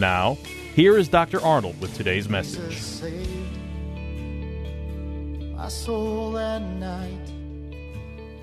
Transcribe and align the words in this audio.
Now, 0.00 0.38
here 0.74 0.96
is 0.96 1.08
Dr. 1.08 1.42
Arnold 1.42 1.78
with 1.78 1.94
today's 1.94 2.26
message. 2.26 2.78
Saved 2.78 3.58
my 5.54 5.68
soul 5.68 6.32
that 6.32 6.62
night 6.62 7.30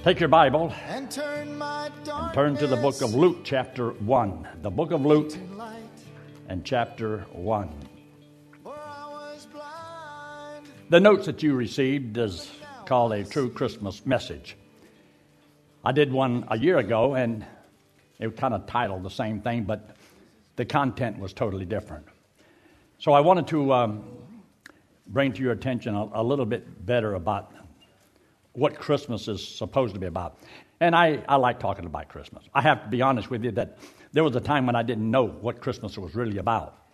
Take 0.03 0.19
your 0.19 0.30
Bible 0.30 0.72
and 0.88 1.09
turn 1.09 1.58
my 1.58 1.89
and 2.13 2.33
turn 2.35 2.58
to 2.58 2.67
the 2.67 2.75
book 2.75 3.02
of 3.02 3.16
Luke, 3.16 3.39
chapter 3.44 3.89
1. 3.89 4.47
The 4.61 4.69
book 4.69 4.91
of 4.91 5.03
Luke 5.03 5.33
and 6.47 6.63
chapter 6.63 7.25
1. 7.31 7.69
For 8.63 8.80
I 8.80 9.09
was 9.09 9.47
blind. 9.47 10.67
The 10.89 11.00
notes 11.00 11.25
that 11.25 11.41
you 11.41 11.55
received 11.55 12.19
is 12.19 12.52
called 12.85 13.13
a 13.13 13.23
true 13.23 13.50
Christmas 13.50 14.05
message. 14.05 14.55
I 15.83 15.91
did 15.91 16.13
one 16.13 16.45
a 16.50 16.58
year 16.59 16.78
ago 16.78 17.16
and 17.16 17.44
it 18.19 18.38
kind 18.38 18.53
of 18.53 18.67
titled 18.67 19.02
the 19.02 19.09
same 19.09 19.41
thing, 19.41 19.63
but 19.63 19.97
the 20.58 20.66
content 20.66 21.17
was 21.17 21.33
totally 21.33 21.66
different. 21.66 22.05
So 22.97 23.13
I 23.13 23.22
wanted 23.22 23.47
to 23.47 23.72
um, 23.73 24.03
bring 25.08 25.31
to 25.33 25.41
your 25.41 25.53
attention 25.53 25.95
a, 25.95 26.09
a 26.13 26.23
little 26.23 26.45
bit 26.45 26.86
better 26.86 27.13
about 27.13 27.53
what 28.53 28.78
Christmas 28.78 29.28
is 29.28 29.47
supposed 29.47 29.94
to 29.94 30.00
be 30.00 30.08
about. 30.08 30.39
And 30.80 30.95
I, 30.95 31.23
I 31.30 31.35
like 31.38 31.59
talking 31.59 31.85
about 31.85 32.09
Christmas. 32.09 32.44
I 32.53 32.61
have 32.61 32.83
to 32.83 32.89
be 32.89 33.02
honest 33.02 33.30
with 33.30 33.44
you 33.44 33.52
that 33.52 33.78
there 34.13 34.23
was 34.23 34.35
a 34.35 34.41
time 34.41 34.66
when 34.66 34.75
I 34.75 34.83
didn't 34.83 35.09
know 35.09 35.28
what 35.28 35.61
Christmas 35.61 35.97
was 35.97 36.16
really 36.16 36.38
about. 36.38 36.89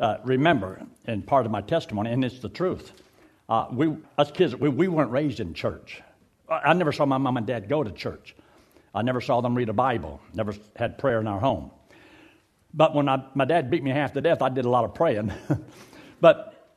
Uh, 0.00 0.16
remember, 0.24 0.82
in 1.06 1.22
part 1.22 1.46
of 1.46 1.52
my 1.52 1.60
testimony, 1.60 2.10
and 2.10 2.24
it's 2.24 2.40
the 2.40 2.48
truth, 2.48 2.92
uh, 3.48 3.66
we, 3.70 3.96
us 4.18 4.32
kids, 4.32 4.56
we, 4.56 4.68
we 4.68 4.88
weren't 4.88 5.12
raised 5.12 5.38
in 5.38 5.54
church. 5.54 6.02
I 6.48 6.70
I 6.70 6.72
never 6.72 6.90
saw 6.90 7.06
my 7.06 7.18
mom 7.18 7.36
and 7.36 7.46
dad 7.46 7.68
go 7.68 7.84
to 7.84 7.92
church. 7.92 8.34
I 8.92 9.02
never 9.02 9.20
saw 9.20 9.40
them 9.40 9.54
read 9.54 9.68
a 9.68 9.72
Bible, 9.72 10.20
never 10.34 10.54
had 10.74 10.98
prayer 10.98 11.20
in 11.20 11.28
our 11.28 11.40
home. 11.40 11.70
But 12.76 12.94
when 12.94 13.08
I, 13.08 13.24
my 13.34 13.44
dad 13.44 13.70
beat 13.70 13.84
me 13.84 13.92
half 13.92 14.12
to 14.14 14.20
death, 14.20 14.42
I 14.42 14.48
did 14.48 14.64
a 14.64 14.68
lot 14.68 14.84
of 14.84 14.94
praying. 14.94 15.32
but 16.20 16.74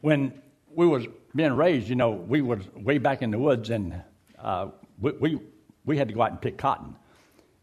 when 0.00 0.42
we 0.74 0.86
was 0.86 1.06
being 1.34 1.52
raised, 1.52 1.88
you 1.88 1.94
know, 1.94 2.10
we 2.10 2.42
was 2.42 2.66
way 2.74 2.98
back 2.98 3.22
in 3.22 3.30
the 3.30 3.38
woods, 3.38 3.70
and 3.70 4.02
uh, 4.38 4.68
we, 5.00 5.12
we 5.12 5.40
we 5.84 5.96
had 5.96 6.08
to 6.08 6.14
go 6.14 6.22
out 6.22 6.32
and 6.32 6.40
pick 6.40 6.58
cotton. 6.58 6.96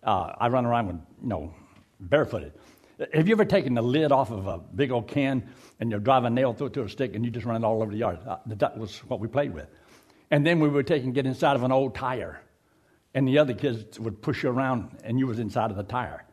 Uh, 0.02 0.34
I 0.38 0.48
run 0.48 0.66
around 0.66 0.88
with 0.88 0.96
you 1.22 1.28
know 1.28 1.54
barefooted. 2.00 2.54
Have 3.14 3.28
you 3.28 3.34
ever 3.34 3.46
taken 3.46 3.74
the 3.74 3.82
lid 3.82 4.12
off 4.12 4.32
of 4.32 4.48
a 4.48 4.60
big 4.60 4.92
old 4.92 5.08
can 5.08 5.44
and 5.80 5.92
you 5.92 6.00
drive 6.00 6.24
a 6.24 6.30
nail 6.30 6.54
through 6.54 6.68
it 6.68 6.74
to 6.74 6.84
a 6.84 6.90
stick 6.90 7.16
and 7.16 7.26
you 7.26 7.32
just 7.32 7.46
run 7.46 7.62
it 7.62 7.66
all 7.66 7.82
over 7.82 7.92
the 7.92 7.98
yard? 7.98 8.20
Uh, 8.26 8.38
that 8.46 8.78
was 8.78 9.00
what 9.10 9.20
we 9.20 9.28
played 9.28 9.54
with. 9.54 9.68
And 10.32 10.46
then 10.46 10.60
we 10.60 10.70
would 10.70 10.88
take 10.88 11.04
and 11.04 11.14
get 11.14 11.26
inside 11.26 11.56
of 11.56 11.64
an 11.64 11.72
old 11.72 11.96
tire, 11.96 12.40
and 13.14 13.28
the 13.28 13.40
other 13.40 13.54
kids 13.54 14.00
would 14.00 14.22
push 14.22 14.44
you 14.44 14.50
around, 14.50 14.98
and 15.04 15.20
you 15.20 15.28
was 15.28 15.40
inside 15.40 15.70
of 15.70 15.76
the 15.76 15.84
tire. 15.84 16.24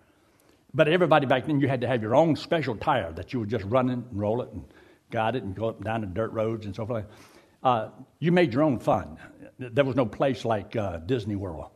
But 0.72 0.88
everybody 0.88 1.26
back 1.26 1.46
then, 1.46 1.60
you 1.60 1.68
had 1.68 1.80
to 1.80 1.88
have 1.88 2.02
your 2.02 2.14
own 2.14 2.36
special 2.36 2.76
tire 2.76 3.12
that 3.12 3.32
you 3.32 3.40
would 3.40 3.48
just 3.48 3.64
run 3.64 3.90
it 3.90 3.94
and 3.94 4.06
roll 4.12 4.42
it 4.42 4.50
and 4.52 4.64
guide 5.10 5.36
it 5.36 5.42
and 5.42 5.54
go 5.54 5.68
up 5.68 5.76
and 5.76 5.84
down 5.84 6.02
the 6.02 6.06
dirt 6.06 6.32
roads 6.32 6.66
and 6.66 6.74
so 6.74 6.86
forth. 6.86 7.06
Uh, 7.62 7.88
you 8.18 8.32
made 8.32 8.54
your 8.54 8.62
own 8.62 8.78
fun. 8.78 9.18
There 9.58 9.84
was 9.84 9.96
no 9.96 10.06
place 10.06 10.44
like 10.44 10.76
uh, 10.76 10.98
Disney 10.98 11.36
World. 11.36 11.66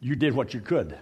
You 0.00 0.16
did 0.16 0.34
what 0.34 0.52
you 0.54 0.60
could. 0.60 0.98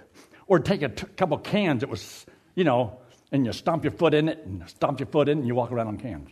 Or 0.46 0.60
take 0.60 0.82
a 0.82 0.88
t- 0.88 1.06
couple 1.16 1.36
cans 1.38 1.80
that 1.80 1.90
was, 1.90 2.24
you 2.54 2.64
know, 2.64 2.98
and 3.32 3.44
you 3.44 3.52
stomp 3.52 3.84
your 3.84 3.90
foot 3.90 4.14
in 4.14 4.28
it 4.28 4.38
and 4.44 4.68
stomp 4.68 5.00
your 5.00 5.08
foot 5.08 5.28
in 5.28 5.38
it 5.38 5.40
and 5.40 5.48
you 5.48 5.54
walk 5.54 5.72
around 5.72 5.88
on 5.88 5.96
cans. 5.98 6.30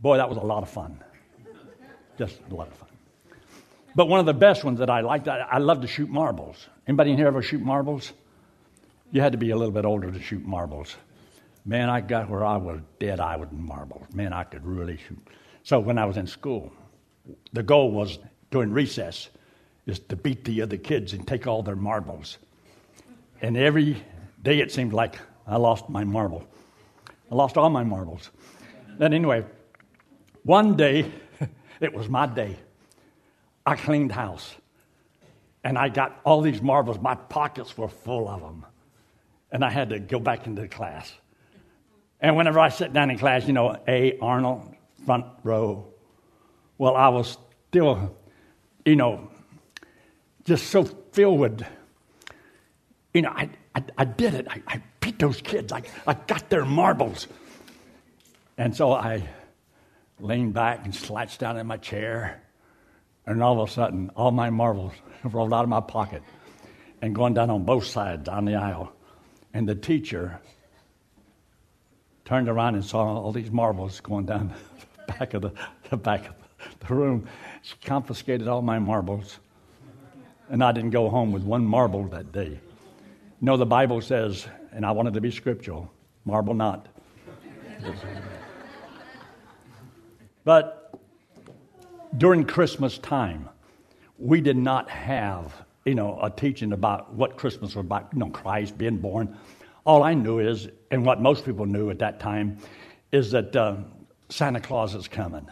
Boy, 0.00 0.16
that 0.16 0.28
was 0.28 0.38
a 0.38 0.42
lot 0.42 0.62
of 0.62 0.70
fun. 0.70 1.02
Just 2.18 2.38
a 2.50 2.54
lot 2.54 2.68
of 2.68 2.74
fun. 2.74 2.88
But 3.94 4.08
one 4.08 4.20
of 4.20 4.26
the 4.26 4.34
best 4.34 4.64
ones 4.64 4.78
that 4.78 4.90
I 4.90 5.00
liked, 5.00 5.28
I, 5.28 5.38
I 5.38 5.58
love 5.58 5.82
to 5.82 5.86
shoot 5.86 6.08
marbles. 6.08 6.66
Anybody 6.86 7.12
in 7.12 7.18
here 7.18 7.26
ever 7.26 7.42
shoot 7.42 7.60
marbles? 7.60 8.12
You 9.16 9.22
had 9.22 9.32
to 9.32 9.38
be 9.38 9.48
a 9.48 9.56
little 9.56 9.72
bit 9.72 9.86
older 9.86 10.10
to 10.10 10.20
shoot 10.20 10.44
marbles. 10.44 10.94
Man, 11.64 11.88
I 11.88 12.02
got 12.02 12.28
where 12.28 12.44
I 12.44 12.58
was 12.58 12.82
dead 12.98 13.18
eye 13.18 13.36
with 13.36 13.50
marbles. 13.50 14.04
Man, 14.12 14.34
I 14.34 14.44
could 14.44 14.62
really 14.66 14.98
shoot. 14.98 15.26
So 15.62 15.80
when 15.80 15.96
I 15.96 16.04
was 16.04 16.18
in 16.18 16.26
school, 16.26 16.70
the 17.54 17.62
goal 17.62 17.92
was 17.92 18.18
during 18.50 18.72
recess 18.72 19.30
is 19.86 20.00
to 20.00 20.16
beat 20.16 20.44
the 20.44 20.60
other 20.60 20.76
kids 20.76 21.14
and 21.14 21.26
take 21.26 21.46
all 21.46 21.62
their 21.62 21.76
marbles. 21.76 22.36
And 23.40 23.56
every 23.56 24.04
day 24.42 24.60
it 24.60 24.70
seemed 24.70 24.92
like 24.92 25.18
I 25.46 25.56
lost 25.56 25.88
my 25.88 26.04
marble. 26.04 26.46
I 27.32 27.36
lost 27.36 27.56
all 27.56 27.70
my 27.70 27.84
marbles. 27.84 28.28
Then 28.98 29.14
anyway, 29.14 29.46
one 30.42 30.76
day 30.76 31.10
it 31.80 31.94
was 31.94 32.10
my 32.10 32.26
day. 32.26 32.58
I 33.64 33.76
cleaned 33.76 34.12
house. 34.12 34.56
And 35.64 35.78
I 35.78 35.88
got 35.88 36.20
all 36.22 36.42
these 36.42 36.60
marbles. 36.60 37.00
My 37.00 37.14
pockets 37.14 37.78
were 37.78 37.88
full 37.88 38.28
of 38.28 38.42
them. 38.42 38.66
And 39.56 39.64
I 39.64 39.70
had 39.70 39.88
to 39.88 39.98
go 39.98 40.20
back 40.20 40.46
into 40.46 40.60
the 40.60 40.68
class. 40.68 41.10
And 42.20 42.36
whenever 42.36 42.60
I 42.60 42.68
sat 42.68 42.92
down 42.92 43.08
in 43.08 43.18
class, 43.18 43.46
you 43.46 43.54
know, 43.54 43.80
A. 43.88 44.18
Arnold, 44.18 44.74
front 45.06 45.24
row. 45.44 45.94
Well, 46.76 46.94
I 46.94 47.08
was 47.08 47.38
still, 47.70 48.14
you 48.84 48.96
know, 48.96 49.30
just 50.44 50.66
so 50.66 50.84
filled 50.84 51.40
with, 51.40 51.62
you 53.14 53.22
know, 53.22 53.30
I, 53.30 53.48
I, 53.74 53.82
I 53.96 54.04
did 54.04 54.34
it. 54.34 54.46
I, 54.46 54.60
I 54.68 54.82
beat 55.00 55.18
those 55.18 55.40
kids. 55.40 55.72
I, 55.72 55.84
I 56.06 56.12
got 56.12 56.50
their 56.50 56.66
marbles. 56.66 57.26
And 58.58 58.76
so 58.76 58.92
I 58.92 59.26
leaned 60.20 60.52
back 60.52 60.84
and 60.84 60.94
slouched 60.94 61.40
down 61.40 61.56
in 61.56 61.66
my 61.66 61.78
chair. 61.78 62.42
And 63.24 63.42
all 63.42 63.58
of 63.62 63.70
a 63.70 63.72
sudden, 63.72 64.10
all 64.16 64.32
my 64.32 64.50
marbles 64.50 64.92
rolled 65.24 65.54
out 65.54 65.62
of 65.62 65.70
my 65.70 65.80
pocket 65.80 66.22
and 67.00 67.14
going 67.14 67.32
down 67.32 67.48
on 67.48 67.64
both 67.64 67.86
sides 67.86 68.28
on 68.28 68.44
the 68.44 68.56
aisle. 68.56 68.92
And 69.56 69.66
the 69.66 69.74
teacher 69.74 70.38
turned 72.26 72.46
around 72.46 72.74
and 72.74 72.84
saw 72.84 73.16
all 73.16 73.32
these 73.32 73.50
marbles 73.50 74.00
going 74.00 74.26
down 74.26 74.52
the 75.06 75.12
back 75.14 75.32
of 75.32 75.40
the, 75.40 75.52
the 75.88 75.96
back 75.96 76.28
of 76.28 76.34
the 76.86 76.94
room. 76.94 77.26
She 77.62 77.74
confiscated 77.82 78.48
all 78.48 78.60
my 78.60 78.78
marbles, 78.78 79.38
and 80.50 80.62
I 80.62 80.72
didn't 80.72 80.90
go 80.90 81.08
home 81.08 81.32
with 81.32 81.42
one 81.42 81.64
marble 81.64 82.06
that 82.08 82.32
day. 82.32 82.60
Know, 83.40 83.56
the 83.56 83.64
Bible 83.64 84.02
says, 84.02 84.46
and 84.72 84.84
I 84.84 84.90
wanted 84.90 85.14
to 85.14 85.22
be 85.22 85.30
scriptural, 85.30 85.90
marble 86.26 86.52
not. 86.52 86.88
but 90.44 91.00
during 92.18 92.44
Christmas 92.44 92.98
time, 92.98 93.48
we 94.18 94.42
did 94.42 94.58
not 94.58 94.90
have, 94.90 95.64
you 95.86 95.94
know, 95.94 96.18
a 96.20 96.28
teaching 96.28 96.72
about 96.72 97.14
what 97.14 97.38
Christmas 97.38 97.76
was 97.76 97.84
about, 97.84 98.08
you 98.12 98.18
know, 98.18 98.28
Christ 98.28 98.76
being 98.76 98.98
born. 98.98 99.36
All 99.86 100.02
I 100.02 100.14
knew 100.14 100.40
is, 100.40 100.68
and 100.90 101.06
what 101.06 101.22
most 101.22 101.44
people 101.44 101.64
knew 101.64 101.90
at 101.90 102.00
that 102.00 102.18
time, 102.18 102.58
is 103.12 103.30
that 103.30 103.54
uh, 103.54 103.76
Santa 104.28 104.60
Claus 104.60 104.96
is 104.96 105.06
coming. 105.06 105.46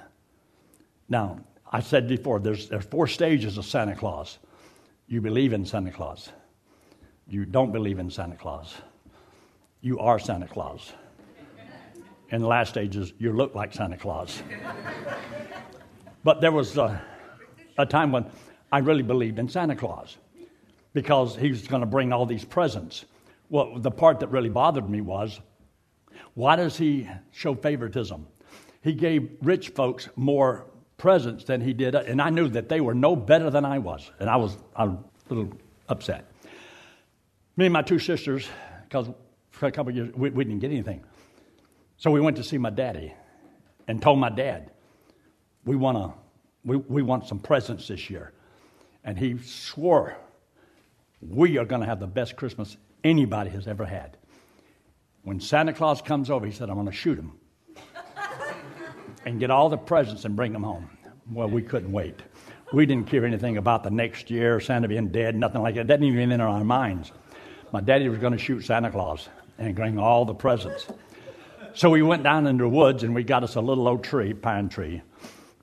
Now, 1.09 1.39
I 1.71 1.81
said 1.81 2.09
before, 2.09 2.41
there's, 2.41 2.69
there's 2.69 2.85
four 2.85 3.07
stages 3.07 3.59
of 3.59 3.65
Santa 3.65 3.95
Claus. 3.95 4.39
You 5.07 5.21
believe 5.21 5.53
in 5.53 5.65
Santa 5.65 5.93
Claus. 5.93 6.31
You 7.29 7.45
don't 7.45 7.71
believe 7.71 8.01
in 8.01 8.11
Santa 8.11 8.37
Claus. 8.37 8.75
You 9.83 10.01
are 10.01 10.19
Santa 10.19 10.49
Claus. 10.49 10.93
And 12.33 12.43
the 12.43 12.49
last 12.49 12.71
stage 12.71 12.97
is 12.97 13.13
you 13.19 13.33
look 13.33 13.55
like 13.55 13.73
Santa 13.73 13.97
Claus. 13.97 14.43
but 16.25 16.41
there 16.41 16.51
was 16.51 16.77
a, 16.77 17.01
a 17.79 17.87
time 17.87 18.11
when 18.11 18.27
I 18.73 18.79
really 18.79 19.03
believed 19.03 19.39
in 19.39 19.49
Santa 19.49 19.77
Claus 19.77 20.19
because 20.95 21.37
he 21.37 21.51
was 21.51 21.67
going 21.69 21.81
to 21.81 21.87
bring 21.87 22.13
all 22.13 22.25
these 22.25 22.45
presents. 22.45 23.05
Well, 23.51 23.79
the 23.79 23.91
part 23.91 24.21
that 24.21 24.29
really 24.29 24.49
bothered 24.49 24.89
me 24.89 25.03
was 25.03 25.39
Why 26.35 26.57
does 26.57 26.79
he 26.79 27.09
show 27.31 27.55
favoritism? 27.55 28.27
He 28.83 28.95
gave 28.95 29.31
rich 29.43 29.71
folks 29.71 30.09
more 30.17 30.67
presents 30.97 31.45
than 31.45 31.61
he 31.61 31.73
did, 31.73 31.95
and 31.95 32.23
I 32.23 32.31
knew 32.31 32.49
that 32.49 32.69
they 32.69 32.81
were 32.81 32.95
no 32.95 33.17
better 33.17 33.51
than 33.51 33.65
I 33.65 33.79
was, 33.79 34.11
and 34.19 34.31
I 34.31 34.37
was, 34.37 34.57
I 34.75 34.85
was 34.85 34.99
a 35.31 35.35
little 35.35 35.53
upset. 35.89 36.31
Me 37.57 37.67
and 37.67 37.73
my 37.73 37.83
two 37.83 37.99
sisters, 37.99 38.49
because 38.83 39.09
for 39.51 39.67
a 39.67 39.73
couple 39.73 39.91
of 39.91 39.97
years 39.97 40.15
we, 40.15 40.31
we 40.31 40.45
didn't 40.45 40.61
get 40.61 40.71
anything. 40.71 41.05
So 41.97 42.11
we 42.11 42.21
went 42.21 42.37
to 42.37 42.45
see 42.45 42.59
my 42.59 42.71
daddy 42.71 43.15
and 43.87 44.03
told 44.03 44.19
my 44.19 44.31
dad, 44.31 44.71
we 45.65 45.77
want, 45.77 45.97
to, 45.97 46.13
we, 46.65 46.77
we 46.77 47.03
want 47.03 47.27
some 47.27 47.39
presents 47.39 47.89
this 47.89 48.11
year. 48.11 48.33
And 49.05 49.19
he 49.19 49.39
swore, 49.39 50.17
we 51.29 51.59
are 51.59 51.65
going 51.65 51.81
to 51.81 51.87
have 51.87 52.01
the 52.01 52.07
best 52.07 52.37
Christmas 52.37 52.77
anybody 53.03 53.51
has 53.51 53.67
ever 53.67 53.85
had. 53.85 54.17
When 55.23 55.41
Santa 55.41 55.73
Claus 55.73 56.03
comes 56.03 56.31
over, 56.31 56.45
he 56.45 56.53
said, 56.53 56.69
I'm 56.69 56.77
going 56.77 56.87
to 56.87 56.93
shoot 56.93 57.19
him 57.19 57.33
and 59.25 59.41
get 59.41 59.51
all 59.51 59.69
the 59.69 59.79
presents 59.79 60.25
and 60.25 60.37
bring 60.37 60.53
them 60.53 60.63
home. 60.63 60.91
Well, 61.31 61.49
we 61.49 61.63
couldn't 61.63 61.93
wait. 61.93 62.21
We 62.73 62.87
didn't 62.87 63.09
care 63.09 63.25
anything 63.25 63.57
about 63.57 63.85
the 63.85 63.91
next 63.91 64.31
year, 64.31 64.61
Santa 64.61 64.89
being 64.89 65.09
dead, 65.09 65.35
nothing 65.37 65.63
like 65.63 65.77
that. 65.77 65.87
That 65.87 66.01
didn't 66.01 66.15
even 66.15 66.33
enter 66.33 66.47
our 66.47 66.65
minds. 66.65 67.13
My 67.73 67.81
daddy 67.81 68.09
was 68.09 68.19
going 68.19 68.33
to 68.33 68.39
shoot 68.39 68.63
Santa 68.63 68.91
Claus 68.91 69.29
and 69.59 69.75
bring 69.75 69.99
all 69.99 70.25
the 70.25 70.35
presents. 70.35 70.87
So 71.75 71.91
we 71.91 72.03
went 72.03 72.23
down 72.23 72.47
into 72.47 72.65
the 72.65 72.69
woods 72.69 73.03
and 73.03 73.15
we 73.15 73.25
got 73.25 73.43
us 73.43 73.55
a 73.57 73.61
little 73.61 73.89
old 73.89 74.05
tree, 74.05 74.35
pine 74.35 74.69
tree, 74.69 75.03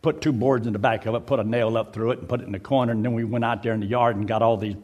put 0.02 0.22
two 0.22 0.34
boards 0.34 0.68
in 0.68 0.74
the 0.74 0.80
back 0.80 1.06
of 1.06 1.16
it, 1.16 1.26
put 1.26 1.40
a 1.40 1.44
nail 1.44 1.78
up 1.78 1.94
through 1.94 2.12
it, 2.12 2.20
and 2.20 2.28
put 2.28 2.42
it 2.42 2.46
in 2.46 2.52
the 2.52 2.60
corner. 2.60 2.92
And 2.92 3.06
then 3.06 3.14
we 3.14 3.24
went 3.24 3.46
out 3.46 3.62
there 3.62 3.74
in 3.74 3.80
the 3.80 3.86
yard 3.86 4.16
and 4.16 4.28
got 4.28 4.42
all 4.42 4.58
these 4.58 4.76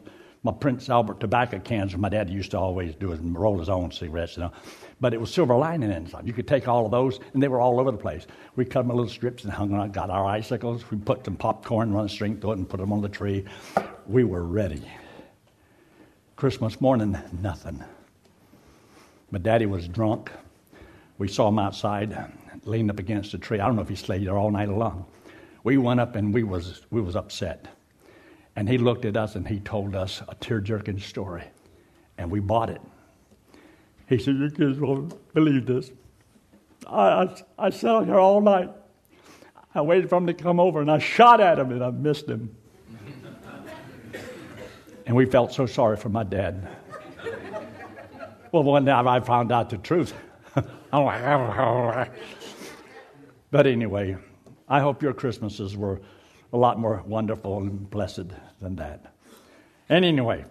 my 0.42 0.52
Prince 0.52 0.88
Albert 0.88 1.20
tobacco 1.20 1.58
cans. 1.58 1.96
My 1.96 2.08
dad 2.08 2.30
used 2.30 2.52
to 2.52 2.58
always 2.58 2.94
do 2.94 3.12
is 3.12 3.18
roll 3.20 3.58
his 3.58 3.68
own 3.68 3.90
cigarettes, 3.90 4.36
you 4.36 4.44
know. 4.44 4.52
But 5.00 5.14
it 5.14 5.20
was 5.20 5.32
silver 5.32 5.56
lining 5.56 5.90
inside. 5.90 6.26
You 6.26 6.32
could 6.32 6.46
take 6.46 6.68
all 6.68 6.84
of 6.84 6.90
those, 6.90 7.20
and 7.34 7.42
they 7.42 7.48
were 7.48 7.60
all 7.60 7.80
over 7.80 7.90
the 7.90 7.98
place. 7.98 8.26
We 8.56 8.64
cut 8.64 8.82
them 8.82 8.90
in 8.90 8.96
little 8.96 9.10
strips 9.10 9.44
and 9.44 9.52
hung 9.52 9.72
on. 9.74 9.90
Got 9.90 10.10
our 10.10 10.26
icicles. 10.26 10.88
We 10.90 10.98
put 10.98 11.24
some 11.24 11.36
popcorn, 11.36 11.94
on 11.94 12.04
a 12.04 12.08
string 12.08 12.40
through 12.40 12.52
it, 12.52 12.58
and 12.58 12.68
put 12.68 12.80
them 12.80 12.92
on 12.92 13.02
the 13.02 13.08
tree. 13.08 13.44
We 14.06 14.24
were 14.24 14.44
ready. 14.44 14.82
Christmas 16.36 16.80
morning, 16.80 17.18
nothing. 17.40 17.82
My 19.30 19.38
daddy 19.38 19.66
was 19.66 19.88
drunk. 19.88 20.30
We 21.18 21.26
saw 21.26 21.48
him 21.48 21.58
outside, 21.58 22.16
leaned 22.64 22.90
up 22.90 23.00
against 23.00 23.34
a 23.34 23.38
tree. 23.38 23.58
I 23.58 23.66
don't 23.66 23.74
know 23.74 23.82
if 23.82 23.88
he 23.88 23.96
stayed 23.96 24.24
there 24.24 24.38
all 24.38 24.50
night 24.50 24.68
long. 24.68 25.04
We 25.64 25.78
went 25.78 25.98
up 25.98 26.14
and 26.14 26.32
we 26.32 26.44
was 26.44 26.82
we 26.90 27.00
was 27.00 27.16
upset. 27.16 27.66
And 28.58 28.68
he 28.68 28.76
looked 28.76 29.04
at 29.04 29.16
us 29.16 29.36
and 29.36 29.46
he 29.46 29.60
told 29.60 29.94
us 29.94 30.20
a 30.26 30.34
tear-jerking 30.34 30.98
story. 30.98 31.44
And 32.18 32.28
we 32.28 32.40
bought 32.40 32.70
it. 32.70 32.80
He 34.08 34.18
said, 34.18 34.34
You 34.34 34.50
kids 34.50 34.80
won't 34.80 35.32
believe 35.32 35.64
this. 35.64 35.92
I, 36.84 37.06
I, 37.06 37.36
I 37.56 37.70
sat 37.70 37.90
out 37.90 38.06
here 38.06 38.18
all 38.18 38.40
night. 38.40 38.70
I 39.76 39.80
waited 39.80 40.10
for 40.10 40.16
him 40.16 40.26
to 40.26 40.34
come 40.34 40.58
over 40.58 40.80
and 40.80 40.90
I 40.90 40.98
shot 40.98 41.40
at 41.40 41.56
him 41.56 41.70
and 41.70 41.84
I 41.84 41.90
missed 41.90 42.28
him. 42.28 42.52
and 45.06 45.14
we 45.14 45.24
felt 45.24 45.52
so 45.52 45.64
sorry 45.64 45.96
for 45.96 46.08
my 46.08 46.24
dad. 46.24 46.68
well, 48.50 48.64
one 48.64 48.86
night 48.86 49.06
I 49.06 49.20
found 49.20 49.52
out 49.52 49.70
the 49.70 49.78
truth. 49.78 50.12
but 53.52 53.68
anyway, 53.68 54.16
I 54.68 54.80
hope 54.80 55.00
your 55.00 55.12
Christmases 55.12 55.76
were 55.76 56.00
a 56.52 56.56
lot 56.56 56.78
more 56.78 57.02
wonderful 57.06 57.58
and 57.58 57.88
blessed 57.90 58.28
than 58.60 58.76
that. 58.76 59.14
And 59.88 60.04
anyway, 60.04 60.44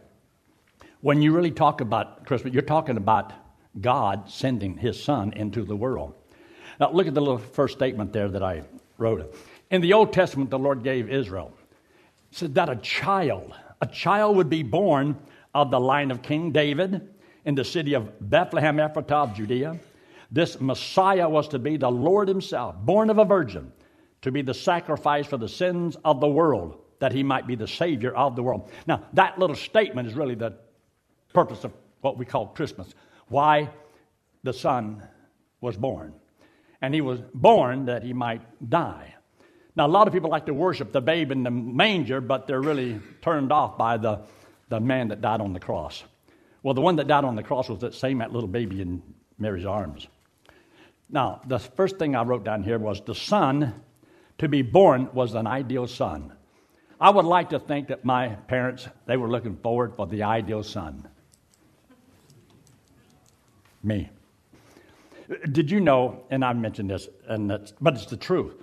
when 1.01 1.21
you 1.21 1.31
really 1.31 1.51
talk 1.51 1.81
about 1.81 2.25
Christmas, 2.25 2.53
you're 2.53 2.63
talking 2.63 2.97
about 2.97 3.33
God 3.79 4.29
sending 4.29 4.77
his 4.77 5.01
son 5.01 5.33
into 5.33 5.63
the 5.63 5.75
world. 5.75 6.15
Now, 6.79 6.91
look 6.91 7.07
at 7.07 7.13
the 7.13 7.21
little 7.21 7.37
first 7.37 7.75
statement 7.75 8.13
there 8.13 8.29
that 8.29 8.43
I 8.43 8.63
wrote. 8.97 9.35
In 9.69 9.81
the 9.81 9.93
Old 9.93 10.13
Testament, 10.13 10.49
the 10.49 10.59
Lord 10.59 10.83
gave 10.83 11.09
Israel. 11.09 11.53
Said 12.31 12.55
that 12.55 12.69
a 12.69 12.75
child, 12.77 13.53
a 13.81 13.87
child 13.87 14.35
would 14.37 14.49
be 14.49 14.63
born 14.63 15.17
of 15.53 15.71
the 15.71 15.79
line 15.79 16.11
of 16.11 16.21
King 16.21 16.51
David 16.51 17.09
in 17.45 17.55
the 17.55 17.63
city 17.63 17.93
of 17.93 18.11
Bethlehem 18.29 18.77
Ephratah 18.77 19.33
Judea. 19.35 19.79
This 20.31 20.59
Messiah 20.59 21.29
was 21.29 21.47
to 21.49 21.59
be 21.59 21.77
the 21.77 21.89
Lord 21.89 22.27
Himself, 22.27 22.75
born 22.75 23.09
of 23.09 23.17
a 23.17 23.25
virgin, 23.25 23.71
to 24.21 24.31
be 24.31 24.41
the 24.41 24.53
sacrifice 24.53 25.27
for 25.27 25.37
the 25.37 25.47
sins 25.47 25.97
of 26.03 26.19
the 26.19 26.27
world, 26.27 26.79
that 26.99 27.11
He 27.11 27.23
might 27.23 27.47
be 27.47 27.55
the 27.55 27.67
Savior 27.67 28.15
of 28.15 28.35
the 28.35 28.43
world. 28.43 28.71
Now, 28.87 29.03
that 29.13 29.37
little 29.37 29.55
statement 29.55 30.07
is 30.07 30.15
really 30.15 30.35
the 30.35 30.53
purpose 31.33 31.63
of 31.63 31.73
what 32.01 32.17
we 32.17 32.25
call 32.25 32.47
Christmas. 32.47 32.87
Why 33.27 33.69
the 34.43 34.53
Son 34.53 35.03
was 35.61 35.77
born. 35.77 36.13
And 36.81 36.93
He 36.93 37.01
was 37.01 37.19
born 37.33 37.85
that 37.85 38.03
He 38.03 38.13
might 38.13 38.41
die. 38.69 39.13
Now, 39.75 39.85
a 39.85 39.89
lot 39.89 40.07
of 40.07 40.13
people 40.13 40.31
like 40.31 40.47
to 40.47 40.53
worship 40.53 40.91
the 40.91 41.01
babe 41.01 41.31
in 41.31 41.43
the 41.43 41.51
manger, 41.51 42.19
but 42.19 42.47
they're 42.47 42.61
really 42.61 42.99
turned 43.21 43.51
off 43.51 43.77
by 43.77 43.97
the, 43.97 44.21
the 44.69 44.79
man 44.79 45.09
that 45.09 45.21
died 45.21 45.39
on 45.39 45.53
the 45.53 45.59
cross. 45.59 46.03
Well, 46.63 46.73
the 46.73 46.81
one 46.81 46.95
that 46.95 47.07
died 47.07 47.23
on 47.23 47.35
the 47.35 47.43
cross 47.43 47.69
was 47.69 47.79
that 47.81 47.93
same 47.93 48.17
that 48.17 48.33
little 48.33 48.49
baby 48.49 48.81
in 48.81 49.03
Mary's 49.37 49.65
arms. 49.65 50.07
Now, 51.09 51.41
the 51.45 51.59
first 51.59 51.97
thing 51.97 52.15
I 52.15 52.23
wrote 52.23 52.43
down 52.43 52.63
here 52.63 52.79
was 52.79 53.01
the 53.01 53.15
son 53.15 53.83
to 54.37 54.47
be 54.47 54.61
born 54.61 55.09
was 55.13 55.33
an 55.33 55.47
ideal 55.47 55.87
son. 55.87 56.33
I 56.99 57.09
would 57.09 57.25
like 57.25 57.49
to 57.49 57.59
think 57.59 57.87
that 57.89 58.03
my 58.03 58.29
parents, 58.29 58.87
they 59.05 59.17
were 59.17 59.29
looking 59.29 59.55
forward 59.57 59.95
for 59.95 60.07
the 60.07 60.23
ideal 60.23 60.63
son. 60.63 61.07
Me. 63.83 64.09
Did 65.51 65.69
you 65.69 65.79
know, 65.79 66.23
and 66.31 66.43
I 66.43 66.53
mentioned 66.53 66.89
this, 66.89 67.09
and 67.27 67.49
that's, 67.49 67.73
but 67.81 67.95
it's 67.95 68.05
the 68.05 68.17
truth. 68.17 68.53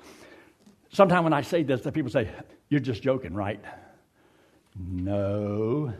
Sometimes 0.90 1.24
when 1.24 1.32
I 1.32 1.42
say 1.42 1.62
this, 1.62 1.82
the 1.82 1.92
people 1.92 2.10
say, 2.10 2.28
You're 2.68 2.80
just 2.80 3.02
joking, 3.02 3.34
right? 3.34 3.62
No. 4.78 5.92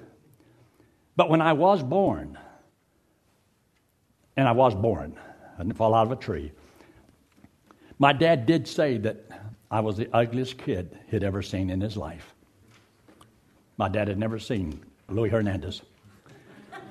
But 1.16 1.28
when 1.30 1.40
I 1.40 1.52
was 1.52 1.82
born, 1.82 2.38
and 4.36 4.48
I 4.48 4.52
was 4.52 4.74
born, 4.74 5.16
I 5.56 5.62
didn't 5.62 5.76
fall 5.76 5.94
out 5.94 6.06
of 6.06 6.12
a 6.12 6.16
tree. 6.16 6.52
My 7.98 8.12
dad 8.12 8.46
did 8.46 8.66
say 8.66 8.96
that 8.98 9.33
I 9.70 9.80
was 9.80 9.96
the 9.96 10.08
ugliest 10.12 10.58
kid 10.58 10.98
he'd 11.10 11.24
ever 11.24 11.42
seen 11.42 11.70
in 11.70 11.80
his 11.80 11.96
life. 11.96 12.34
My 13.76 13.88
dad 13.88 14.08
had 14.08 14.18
never 14.18 14.38
seen 14.38 14.84
Louis 15.08 15.30
Hernandez. 15.30 15.82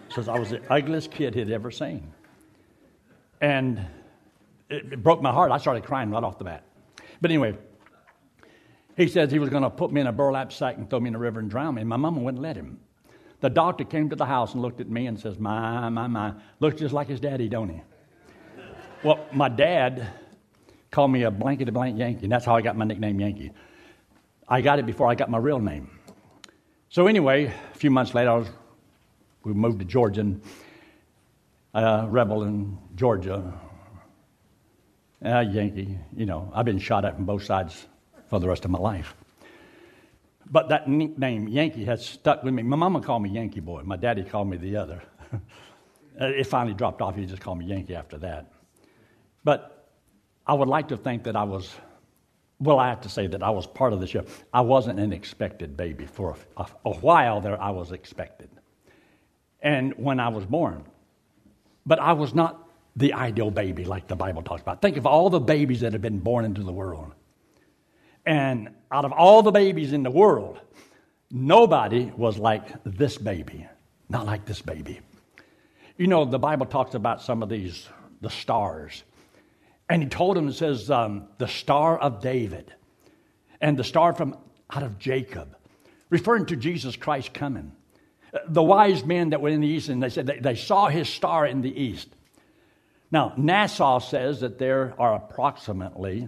Says 0.10 0.28
I 0.28 0.38
was 0.38 0.50
the 0.50 0.62
ugliest 0.72 1.12
kid 1.12 1.34
he'd 1.34 1.52
ever 1.52 1.72
seen. 1.72 2.12
And 3.42 3.80
it, 4.70 4.94
it 4.94 5.04
broke 5.04 5.22
my 5.22 5.32
heart. 5.32 5.52
I 5.52 5.58
started 5.58 5.84
crying 5.84 6.10
right 6.12 6.24
off 6.24 6.38
the 6.38 6.44
bat. 6.44 6.64
But 7.22 7.32
anyway, 7.32 7.58
he 8.98 9.08
says 9.08 9.32
he 9.32 9.40
was 9.40 9.50
going 9.50 9.64
to 9.64 9.70
put 9.70 9.92
me 9.92 10.02
in 10.02 10.08
a 10.08 10.12
burlap 10.12 10.52
sack 10.52 10.78
and 10.78 10.90
throw 10.90 11.00
me 11.00 11.08
in 11.08 11.14
the 11.14 11.20
river 11.20 11.40
and 11.40 11.50
drown 11.50 11.76
me. 11.76 11.82
And 11.82 11.90
my 11.90 11.98
mama 11.98 12.20
wouldn't 12.20 12.42
let 12.42 12.56
him. 12.56 12.80
The 13.40 13.50
doctor 13.50 13.84
came 13.84 14.10
to 14.10 14.16
the 14.16 14.26
house 14.26 14.54
and 14.54 14.62
looked 14.62 14.80
at 14.80 14.90
me 14.90 15.08
and 15.08 15.20
says, 15.20 15.40
My, 15.40 15.90
my, 15.90 16.08
my. 16.08 16.34
Looks 16.60 16.80
just 16.80 16.94
like 16.94 17.08
his 17.08 17.20
daddy, 17.20 17.50
don't 17.50 17.70
he? 17.70 17.82
Well, 19.04 19.26
my 19.34 19.50
dad 19.50 20.08
called 20.94 21.12
me 21.12 21.24
a 21.24 21.32
blankety 21.32 21.72
blank 21.72 21.98
Yankee, 21.98 22.24
and 22.24 22.32
that's 22.32 22.46
how 22.46 22.56
I 22.56 22.62
got 22.62 22.78
my 22.78 22.86
nickname 22.86 23.20
Yankee. 23.20 23.52
I 24.48 24.62
got 24.62 24.78
it 24.78 24.86
before 24.86 25.10
I 25.10 25.16
got 25.16 25.28
my 25.30 25.40
real 25.40 25.60
name. 25.60 25.90
So 26.90 27.08
anyway, 27.08 27.46
a 27.46 27.78
few 27.78 27.90
months 27.90 28.14
later, 28.14 28.30
I 28.30 28.36
was, 28.36 28.48
we 29.44 29.54
moved 29.54 29.80
to 29.80 29.86
Georgia, 29.86 30.22
and 30.22 30.42
uh, 31.74 32.06
rebel 32.08 32.44
in 32.44 32.78
Georgia, 32.94 33.60
uh, 35.26 35.40
Yankee. 35.40 35.98
You 36.16 36.28
know, 36.28 36.52
I've 36.54 36.66
been 36.66 36.78
shot 36.78 37.06
at 37.06 37.16
from 37.16 37.26
both 37.26 37.44
sides 37.44 37.88
for 38.30 38.40
the 38.40 38.48
rest 38.48 38.64
of 38.64 38.70
my 38.70 38.80
life. 38.80 39.16
But 40.46 40.70
that 40.70 40.88
nickname, 40.88 41.48
Yankee, 41.48 41.86
has 41.86 42.06
stuck 42.06 42.44
with 42.44 42.54
me. 42.54 42.62
My 42.62 42.78
mama 42.78 43.02
called 43.02 43.24
me 43.24 43.32
Yankee 43.32 43.62
Boy. 43.62 43.82
My 43.84 43.98
daddy 43.98 44.24
called 44.24 44.48
me 44.48 44.58
the 44.58 44.76
other. 44.76 45.02
it 46.20 46.46
finally 46.46 46.76
dropped 46.76 47.02
off. 47.02 47.16
He 47.16 47.26
just 47.26 47.42
called 47.42 47.58
me 47.58 47.66
Yankee 47.66 47.96
after 47.96 48.20
that. 48.20 48.52
But 49.44 49.73
I 50.46 50.54
would 50.54 50.68
like 50.68 50.90
to 50.90 50.98
think 50.98 51.24
that 51.24 51.36
I 51.36 51.44
was, 51.44 51.74
well, 52.60 52.80
I 52.80 52.90
have 52.90 53.02
to 53.02 53.10
say 53.10 53.28
that 53.28 53.42
I 53.42 53.50
was 53.50 53.66
part 53.66 53.94
of 53.94 54.00
the 54.00 54.08
show. 54.08 54.26
I 54.54 54.62
wasn't 54.62 55.00
an 55.00 55.14
expected 55.14 55.78
baby. 55.78 56.06
For 56.06 56.36
a, 56.58 56.66
a 56.86 56.94
while 56.94 57.42
there, 57.42 57.62
I 57.62 57.72
was 57.72 57.92
expected. 57.92 58.50
And 59.62 59.94
when 59.94 60.20
I 60.20 60.28
was 60.28 60.46
born, 60.46 60.84
but 61.86 62.00
I 62.00 62.14
was 62.14 62.34
not 62.34 62.70
the 62.96 63.14
ideal 63.14 63.50
baby 63.50 63.86
like 63.86 64.08
the 64.08 64.16
Bible 64.16 64.42
talks 64.42 64.62
about. 64.62 64.82
Think 64.82 64.98
of 64.98 65.06
all 65.06 65.30
the 65.30 65.40
babies 65.40 65.82
that 65.82 65.94
have 65.94 66.02
been 66.02 66.20
born 66.20 66.46
into 66.46 66.62
the 66.62 66.72
world. 66.72 67.14
And 68.26 68.70
out 68.92 69.06
of 69.06 69.12
all 69.12 69.42
the 69.42 69.52
babies 69.52 69.94
in 69.94 70.04
the 70.04 70.12
world, 70.12 70.60
nobody 71.32 72.12
was 72.16 72.38
like 72.38 72.84
this 72.84 73.18
baby. 73.18 73.68
Not 74.10 74.26
like 74.26 74.46
this 74.46 74.62
baby. 74.62 75.00
You 75.98 76.08
know, 76.08 76.26
the 76.26 76.40
Bible 76.40 76.66
talks 76.66 76.94
about 76.94 77.22
some 77.22 77.42
of 77.42 77.50
these, 77.50 77.88
the 78.22 78.30
stars. 78.30 79.04
And 79.94 80.02
he 80.02 80.10
told 80.10 80.36
him, 80.36 80.48
it 80.48 80.54
says, 80.54 80.90
um, 80.90 81.28
the 81.38 81.48
star 81.48 82.00
of 82.00 82.20
David 82.20 82.74
and 83.62 83.78
the 83.78 83.84
star 83.84 84.12
from 84.12 84.36
out 84.72 84.82
of 84.82 84.98
Jacob, 84.98 85.56
referring 86.10 86.48
to 86.48 86.56
Jesus 86.56 86.96
Christ 86.96 87.32
coming. 87.32 87.74
The 88.48 88.64
wise 88.64 89.06
men 89.06 89.30
that 89.30 89.42
were 89.42 89.50
in 89.50 89.62
the 89.62 89.68
east, 89.68 89.90
and 89.90 90.02
they 90.02 90.10
said 90.10 90.26
they, 90.26 90.40
they 90.40 90.56
saw 90.56 90.88
his 90.88 91.08
star 91.08 91.46
in 91.46 91.62
the 91.62 91.70
east. 91.70 92.10
Now, 93.12 93.36
NASA 93.38 94.02
says 94.02 94.40
that 94.40 94.58
there 94.58 94.96
are 94.98 95.14
approximately, 95.14 96.28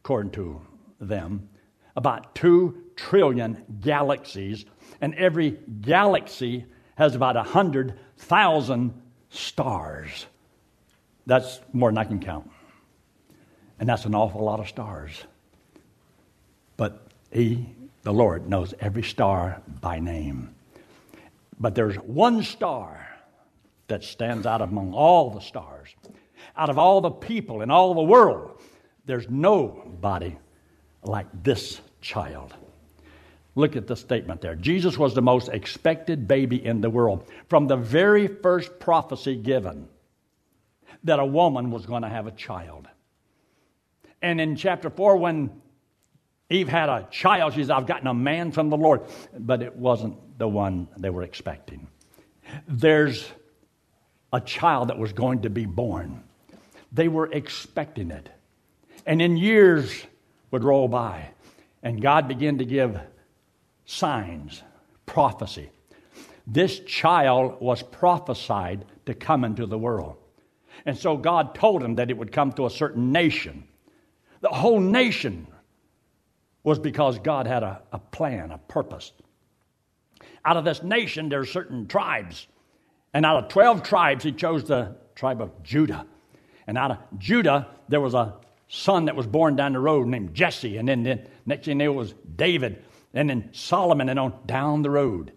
according 0.00 0.32
to 0.32 0.60
them, 1.00 1.50
about 1.94 2.34
2 2.34 2.76
trillion 2.96 3.64
galaxies, 3.78 4.64
and 5.00 5.14
every 5.14 5.56
galaxy 5.82 6.66
has 6.96 7.14
about 7.14 7.36
100,000 7.36 9.02
stars. 9.30 10.26
That's 11.26 11.60
more 11.72 11.88
than 11.88 11.98
I 11.98 12.04
can 12.04 12.18
count. 12.18 12.50
And 13.82 13.88
that's 13.88 14.04
an 14.04 14.14
awful 14.14 14.44
lot 14.44 14.60
of 14.60 14.68
stars. 14.68 15.24
But 16.76 17.02
He, 17.32 17.66
the 18.02 18.12
Lord, 18.12 18.48
knows 18.48 18.72
every 18.78 19.02
star 19.02 19.60
by 19.80 19.98
name. 19.98 20.54
But 21.58 21.74
there's 21.74 21.96
one 21.96 22.44
star 22.44 23.08
that 23.88 24.04
stands 24.04 24.46
out 24.46 24.62
among 24.62 24.92
all 24.92 25.30
the 25.30 25.40
stars. 25.40 25.88
Out 26.56 26.70
of 26.70 26.78
all 26.78 27.00
the 27.00 27.10
people 27.10 27.60
in 27.60 27.72
all 27.72 27.92
the 27.94 28.02
world, 28.02 28.62
there's 29.04 29.28
nobody 29.28 30.36
like 31.02 31.26
this 31.42 31.80
child. 32.00 32.54
Look 33.56 33.74
at 33.74 33.88
the 33.88 33.96
statement 33.96 34.42
there. 34.42 34.54
Jesus 34.54 34.96
was 34.96 35.12
the 35.12 35.22
most 35.22 35.48
expected 35.48 36.28
baby 36.28 36.64
in 36.64 36.82
the 36.82 36.88
world. 36.88 37.26
From 37.48 37.66
the 37.66 37.78
very 37.78 38.28
first 38.28 38.78
prophecy 38.78 39.34
given, 39.34 39.88
that 41.02 41.18
a 41.18 41.26
woman 41.26 41.72
was 41.72 41.84
going 41.84 42.02
to 42.02 42.08
have 42.08 42.28
a 42.28 42.30
child. 42.30 42.86
And 44.22 44.40
in 44.40 44.56
chapter 44.56 44.88
4, 44.88 45.16
when 45.16 45.50
Eve 46.48 46.68
had 46.68 46.88
a 46.88 47.08
child, 47.10 47.54
she 47.54 47.60
says, 47.60 47.70
I've 47.70 47.86
gotten 47.86 48.06
a 48.06 48.14
man 48.14 48.52
from 48.52 48.70
the 48.70 48.76
Lord. 48.76 49.02
But 49.36 49.62
it 49.62 49.76
wasn't 49.76 50.38
the 50.38 50.48
one 50.48 50.88
they 50.96 51.10
were 51.10 51.22
expecting. 51.22 51.88
There's 52.68 53.28
a 54.32 54.40
child 54.40 54.88
that 54.88 54.98
was 54.98 55.12
going 55.12 55.42
to 55.42 55.50
be 55.50 55.66
born. 55.66 56.22
They 56.92 57.08
were 57.08 57.30
expecting 57.32 58.10
it. 58.10 58.28
And 59.04 59.20
in 59.20 59.36
years 59.36 60.06
would 60.50 60.62
roll 60.62 60.88
by, 60.88 61.30
and 61.82 62.00
God 62.00 62.28
began 62.28 62.58
to 62.58 62.64
give 62.64 63.00
signs, 63.84 64.62
prophecy. 65.06 65.70
This 66.46 66.80
child 66.80 67.60
was 67.60 67.82
prophesied 67.82 68.84
to 69.06 69.14
come 69.14 69.44
into 69.44 69.66
the 69.66 69.78
world. 69.78 70.16
And 70.86 70.96
so 70.96 71.16
God 71.16 71.54
told 71.54 71.82
him 71.82 71.96
that 71.96 72.10
it 72.10 72.16
would 72.16 72.32
come 72.32 72.52
to 72.52 72.66
a 72.66 72.70
certain 72.70 73.12
nation. 73.12 73.64
The 74.42 74.48
whole 74.48 74.80
nation 74.80 75.46
was 76.64 76.78
because 76.78 77.18
God 77.18 77.46
had 77.46 77.62
a, 77.62 77.80
a 77.92 77.98
plan, 77.98 78.50
a 78.50 78.58
purpose. 78.58 79.12
Out 80.44 80.56
of 80.56 80.64
this 80.64 80.82
nation, 80.82 81.28
there 81.28 81.40
are 81.40 81.46
certain 81.46 81.86
tribes. 81.86 82.46
And 83.14 83.24
out 83.24 83.44
of 83.44 83.48
12 83.48 83.82
tribes, 83.82 84.24
he 84.24 84.32
chose 84.32 84.64
the 84.64 84.96
tribe 85.14 85.40
of 85.40 85.62
Judah. 85.62 86.06
And 86.66 86.76
out 86.76 86.90
of 86.90 86.98
Judah, 87.18 87.68
there 87.88 88.00
was 88.00 88.14
a 88.14 88.34
son 88.68 89.04
that 89.04 89.16
was 89.16 89.26
born 89.26 89.54
down 89.54 89.74
the 89.74 89.78
road 89.78 90.08
named 90.08 90.34
Jesse. 90.34 90.76
And 90.76 90.88
then, 90.88 91.02
then 91.04 91.28
next 91.46 91.66
thing 91.66 91.80
you 91.80 91.86
know, 91.86 91.92
was 91.92 92.14
David. 92.36 92.84
And 93.14 93.30
then 93.30 93.50
Solomon, 93.52 94.08
and 94.08 94.18
on 94.18 94.34
down 94.46 94.82
the 94.82 94.90
road. 94.90 95.32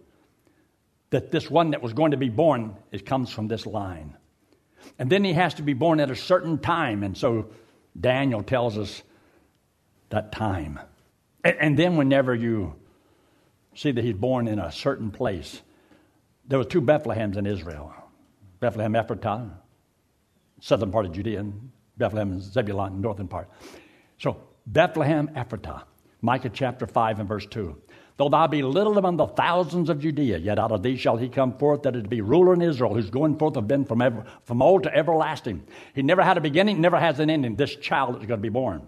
That 1.10 1.30
this 1.30 1.48
one 1.48 1.70
that 1.70 1.82
was 1.82 1.92
going 1.92 2.10
to 2.10 2.16
be 2.16 2.28
born 2.28 2.76
it 2.90 3.06
comes 3.06 3.30
from 3.30 3.46
this 3.46 3.66
line. 3.66 4.16
And 4.98 5.10
then 5.10 5.22
he 5.22 5.32
has 5.34 5.54
to 5.54 5.62
be 5.62 5.74
born 5.74 6.00
at 6.00 6.10
a 6.10 6.16
certain 6.16 6.58
time. 6.58 7.02
And 7.02 7.16
so 7.16 7.50
Daniel 7.98 8.42
tells 8.42 8.76
us 8.78 9.02
that 10.10 10.32
time. 10.32 10.78
And, 11.44 11.56
and 11.60 11.78
then 11.78 11.96
whenever 11.96 12.34
you 12.34 12.74
see 13.74 13.90
that 13.90 14.04
he's 14.04 14.14
born 14.14 14.48
in 14.48 14.58
a 14.58 14.72
certain 14.72 15.10
place, 15.10 15.62
there 16.46 16.58
were 16.58 16.64
two 16.64 16.80
Bethlehems 16.80 17.36
in 17.36 17.46
Israel 17.46 17.94
Bethlehem 18.60 18.94
Ephratah, 18.94 19.50
southern 20.60 20.90
part 20.90 21.06
of 21.06 21.12
Judea, 21.12 21.40
and 21.40 21.70
Bethlehem 21.98 22.40
Zebulun, 22.40 23.00
northern 23.00 23.28
part. 23.28 23.48
So 24.18 24.40
Bethlehem 24.66 25.28
Ephratah, 25.28 25.82
Micah 26.22 26.48
chapter 26.48 26.86
5 26.86 27.20
and 27.20 27.28
verse 27.28 27.46
2. 27.46 27.76
Though 28.16 28.30
thou 28.30 28.46
be 28.46 28.62
little 28.62 28.96
among 28.96 29.18
the 29.18 29.26
thousands 29.26 29.90
of 29.90 30.00
Judea, 30.00 30.38
yet 30.38 30.58
out 30.58 30.72
of 30.72 30.82
thee 30.82 30.96
shall 30.96 31.18
he 31.18 31.28
come 31.28 31.58
forth 31.58 31.82
that 31.82 31.94
it 31.94 32.08
be 32.08 32.22
ruler 32.22 32.54
in 32.54 32.62
Israel, 32.62 32.94
whose 32.94 33.10
going 33.10 33.36
forth 33.36 33.56
have 33.56 33.68
been 33.68 33.84
from, 33.84 34.00
ever, 34.00 34.24
from 34.44 34.62
old 34.62 34.84
to 34.84 34.94
everlasting. 34.94 35.66
He 35.94 36.02
never 36.02 36.22
had 36.22 36.38
a 36.38 36.40
beginning, 36.40 36.80
never 36.80 36.98
has 36.98 37.20
an 37.20 37.28
ending, 37.28 37.56
this 37.56 37.76
child 37.76 38.16
is 38.16 38.26
going 38.26 38.38
to 38.40 38.42
be 38.42 38.48
born. 38.48 38.86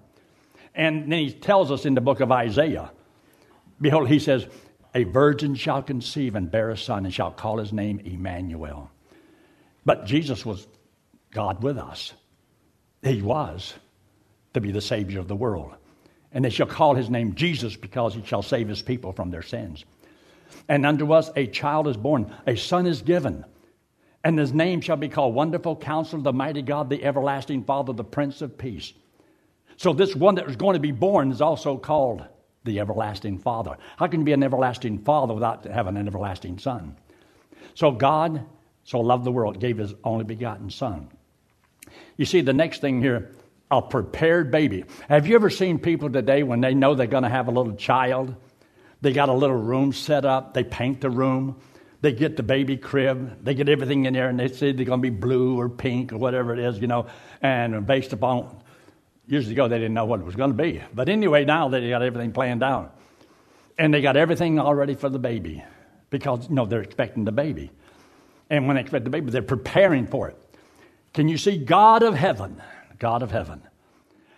And 0.74 1.12
then 1.12 1.18
he 1.18 1.32
tells 1.32 1.70
us 1.70 1.84
in 1.84 1.94
the 1.94 2.00
book 2.00 2.20
of 2.20 2.32
Isaiah, 2.32 2.90
behold, 3.78 4.08
he 4.08 4.18
says, 4.18 4.46
A 4.94 5.04
virgin 5.04 5.54
shall 5.54 5.82
conceive 5.82 6.34
and 6.34 6.50
bear 6.50 6.70
a 6.70 6.76
son, 6.76 7.04
and 7.04 7.12
shall 7.12 7.30
call 7.30 7.58
his 7.58 7.72
name 7.72 8.00
Emmanuel. 8.00 8.90
But 9.84 10.06
Jesus 10.06 10.46
was 10.46 10.66
God 11.32 11.62
with 11.62 11.76
us. 11.76 12.14
He 13.02 13.20
was 13.20 13.74
to 14.54 14.60
be 14.62 14.72
the 14.72 14.80
Savior 14.80 15.20
of 15.20 15.28
the 15.28 15.36
world 15.36 15.74
and 16.32 16.44
they 16.44 16.50
shall 16.50 16.66
call 16.66 16.94
his 16.94 17.10
name 17.10 17.34
Jesus 17.34 17.76
because 17.76 18.14
he 18.14 18.24
shall 18.24 18.42
save 18.42 18.68
his 18.68 18.82
people 18.82 19.12
from 19.12 19.30
their 19.30 19.42
sins. 19.42 19.84
And 20.68 20.84
unto 20.84 21.12
us 21.12 21.30
a 21.36 21.46
child 21.46 21.88
is 21.88 21.96
born, 21.96 22.34
a 22.46 22.56
son 22.56 22.86
is 22.86 23.02
given, 23.02 23.44
and 24.24 24.38
his 24.38 24.52
name 24.52 24.80
shall 24.80 24.96
be 24.96 25.08
called 25.08 25.34
Wonderful 25.34 25.76
Counselor, 25.76 26.22
the 26.22 26.32
Mighty 26.32 26.62
God, 26.62 26.90
the 26.90 27.04
Everlasting 27.04 27.64
Father, 27.64 27.92
the 27.92 28.04
Prince 28.04 28.42
of 28.42 28.58
Peace. 28.58 28.92
So, 29.76 29.92
this 29.92 30.16
one 30.16 30.34
that 30.34 30.46
was 30.46 30.56
going 30.56 30.74
to 30.74 30.80
be 30.80 30.90
born 30.90 31.30
is 31.30 31.40
also 31.40 31.76
called 31.76 32.24
the 32.64 32.80
Everlasting 32.80 33.38
Father. 33.38 33.76
How 33.96 34.08
can 34.08 34.20
you 34.20 34.24
be 34.24 34.32
an 34.32 34.42
everlasting 34.42 34.98
Father 34.98 35.34
without 35.34 35.64
having 35.64 35.96
an 35.96 36.08
everlasting 36.08 36.58
Son? 36.58 36.96
So, 37.74 37.92
God 37.92 38.44
so 38.88 39.00
loved 39.00 39.24
the 39.24 39.30
world, 39.30 39.60
gave 39.60 39.76
his 39.76 39.92
only 40.02 40.24
begotten 40.24 40.70
Son. 40.70 41.10
You 42.16 42.24
see, 42.24 42.40
the 42.40 42.54
next 42.54 42.80
thing 42.80 43.02
here 43.02 43.32
a 43.70 43.82
prepared 43.82 44.50
baby. 44.50 44.84
Have 45.08 45.26
you 45.26 45.34
ever 45.34 45.50
seen 45.50 45.78
people 45.78 46.10
today 46.10 46.42
when 46.42 46.60
they 46.60 46.74
know 46.74 46.94
they're 46.94 47.06
going 47.06 47.22
to 47.22 47.28
have 47.28 47.48
a 47.48 47.50
little 47.50 47.74
child? 47.74 48.34
They 49.00 49.12
got 49.12 49.28
a 49.28 49.32
little 49.32 49.56
room 49.56 49.92
set 49.92 50.24
up, 50.24 50.54
they 50.54 50.64
paint 50.64 51.00
the 51.00 51.10
room, 51.10 51.60
they 52.00 52.12
get 52.12 52.36
the 52.36 52.42
baby 52.42 52.76
crib, 52.76 53.44
they 53.44 53.54
get 53.54 53.68
everything 53.68 54.06
in 54.06 54.14
there, 54.14 54.28
and 54.28 54.38
they 54.38 54.48
say 54.48 54.72
they're 54.72 54.84
going 54.84 55.02
to 55.02 55.10
be 55.10 55.14
blue 55.14 55.58
or 55.58 55.68
pink 55.68 56.12
or 56.12 56.18
whatever 56.18 56.52
it 56.52 56.58
is, 56.58 56.78
you 56.80 56.86
know, 56.86 57.06
and 57.42 57.86
based 57.86 58.12
upon, 58.12 58.62
years 59.26 59.48
ago 59.48 59.68
they 59.68 59.76
didn't 59.76 59.94
know 59.94 60.06
what 60.06 60.20
it 60.20 60.26
was 60.26 60.34
going 60.34 60.50
to 60.50 60.56
be. 60.56 60.82
But 60.94 61.08
anyway, 61.08 61.44
now 61.44 61.68
they 61.68 61.88
got 61.90 62.02
everything 62.02 62.32
planned 62.32 62.62
out. 62.62 62.96
And 63.76 63.94
they 63.94 64.00
got 64.00 64.16
everything 64.16 64.58
all 64.58 64.74
ready 64.74 64.94
for 64.94 65.08
the 65.08 65.20
baby 65.20 65.62
because, 66.10 66.48
you 66.48 66.54
know, 66.56 66.66
they're 66.66 66.82
expecting 66.82 67.24
the 67.24 67.32
baby. 67.32 67.70
And 68.50 68.66
when 68.66 68.74
they 68.74 68.80
expect 68.80 69.04
the 69.04 69.10
baby, 69.10 69.30
they're 69.30 69.42
preparing 69.42 70.06
for 70.06 70.28
it. 70.28 70.36
Can 71.14 71.28
you 71.28 71.38
see 71.38 71.58
God 71.58 72.02
of 72.02 72.14
heaven? 72.14 72.60
God 72.98 73.22
of 73.22 73.30
heaven. 73.30 73.62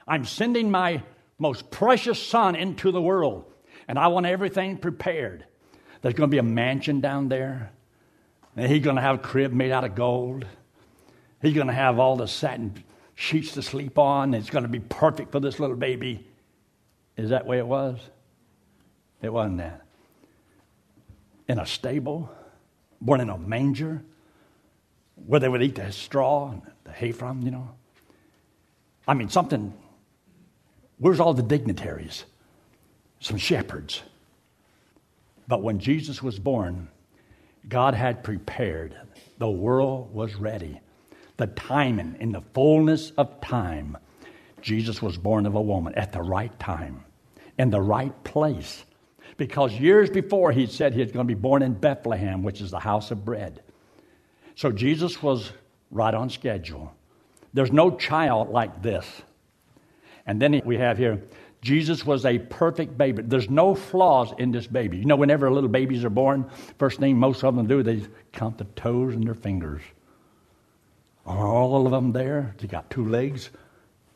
I'm 0.06 0.24
sending 0.24 0.70
my 0.70 1.02
most 1.38 1.70
precious 1.70 2.22
son 2.22 2.54
into 2.54 2.90
the 2.90 3.00
world, 3.00 3.44
and 3.88 3.98
I 3.98 4.08
want 4.08 4.26
everything 4.26 4.76
prepared. 4.76 5.44
There's 6.02 6.14
going 6.14 6.28
to 6.28 6.34
be 6.34 6.38
a 6.38 6.42
mansion 6.42 7.00
down 7.00 7.28
there, 7.28 7.72
and 8.56 8.70
he's 8.70 8.82
going 8.82 8.96
to 8.96 9.02
have 9.02 9.16
a 9.16 9.18
crib 9.18 9.52
made 9.52 9.70
out 9.70 9.84
of 9.84 9.94
gold. 9.94 10.46
He's 11.40 11.54
going 11.54 11.68
to 11.68 11.72
have 11.72 11.98
all 11.98 12.16
the 12.16 12.28
satin 12.28 12.84
sheets 13.14 13.52
to 13.52 13.62
sleep 13.62 13.98
on. 13.98 14.34
It's 14.34 14.50
going 14.50 14.64
to 14.64 14.68
be 14.68 14.80
perfect 14.80 15.32
for 15.32 15.40
this 15.40 15.60
little 15.60 15.76
baby. 15.76 16.26
Is 17.16 17.30
that 17.30 17.46
way 17.46 17.58
it 17.58 17.66
was? 17.66 17.98
It 19.22 19.32
wasn't 19.32 19.58
that. 19.58 19.82
In 21.48 21.58
a 21.58 21.66
stable, 21.66 22.30
born 23.00 23.20
in 23.20 23.28
a 23.28 23.38
manger, 23.38 24.02
where 25.26 25.40
they 25.40 25.48
would 25.48 25.62
eat 25.62 25.74
the 25.74 25.92
straw 25.92 26.50
and 26.50 26.62
the 26.84 26.92
hay 26.92 27.12
from, 27.12 27.42
you 27.42 27.50
know. 27.50 27.68
I 29.10 29.14
mean, 29.14 29.28
something. 29.28 29.74
Where's 30.98 31.18
all 31.18 31.34
the 31.34 31.42
dignitaries? 31.42 32.24
Some 33.18 33.38
shepherds. 33.38 34.04
But 35.48 35.64
when 35.64 35.80
Jesus 35.80 36.22
was 36.22 36.38
born, 36.38 36.86
God 37.68 37.94
had 37.94 38.22
prepared. 38.22 38.96
The 39.38 39.50
world 39.50 40.14
was 40.14 40.36
ready. 40.36 40.80
The 41.38 41.48
timing, 41.48 42.18
in 42.20 42.30
the 42.30 42.42
fullness 42.54 43.10
of 43.18 43.40
time, 43.40 43.98
Jesus 44.62 45.02
was 45.02 45.16
born 45.16 45.44
of 45.44 45.56
a 45.56 45.60
woman 45.60 45.92
at 45.96 46.12
the 46.12 46.22
right 46.22 46.56
time, 46.60 47.02
in 47.58 47.70
the 47.70 47.82
right 47.82 48.14
place. 48.22 48.84
Because 49.36 49.72
years 49.72 50.08
before, 50.08 50.52
he 50.52 50.66
said 50.66 50.94
he 50.94 51.00
was 51.00 51.10
going 51.10 51.26
to 51.26 51.34
be 51.34 51.40
born 51.40 51.62
in 51.62 51.74
Bethlehem, 51.74 52.44
which 52.44 52.60
is 52.60 52.70
the 52.70 52.78
house 52.78 53.10
of 53.10 53.24
bread. 53.24 53.60
So 54.54 54.70
Jesus 54.70 55.20
was 55.20 55.50
right 55.90 56.14
on 56.14 56.30
schedule. 56.30 56.94
There's 57.52 57.72
no 57.72 57.96
child 57.96 58.50
like 58.50 58.82
this. 58.82 59.06
And 60.26 60.40
then 60.40 60.60
we 60.64 60.76
have 60.76 60.98
here, 60.98 61.22
Jesus 61.62 62.06
was 62.06 62.24
a 62.24 62.38
perfect 62.38 62.96
baby. 62.96 63.22
There's 63.22 63.50
no 63.50 63.74
flaws 63.74 64.32
in 64.38 64.50
this 64.50 64.66
baby. 64.66 64.98
You 64.98 65.04
know, 65.04 65.16
whenever 65.16 65.50
little 65.50 65.68
babies 65.68 66.04
are 66.04 66.10
born, 66.10 66.48
first 66.78 67.00
thing 67.00 67.18
most 67.18 67.44
of 67.44 67.54
them 67.54 67.66
do, 67.66 67.82
they 67.82 68.02
count 68.32 68.58
the 68.58 68.64
toes 68.64 69.14
and 69.14 69.24
their 69.24 69.34
fingers. 69.34 69.82
Are 71.26 71.46
all 71.46 71.84
of 71.84 71.92
them 71.92 72.12
there? 72.12 72.54
They 72.58 72.66
got 72.66 72.88
two 72.90 73.06
legs? 73.06 73.50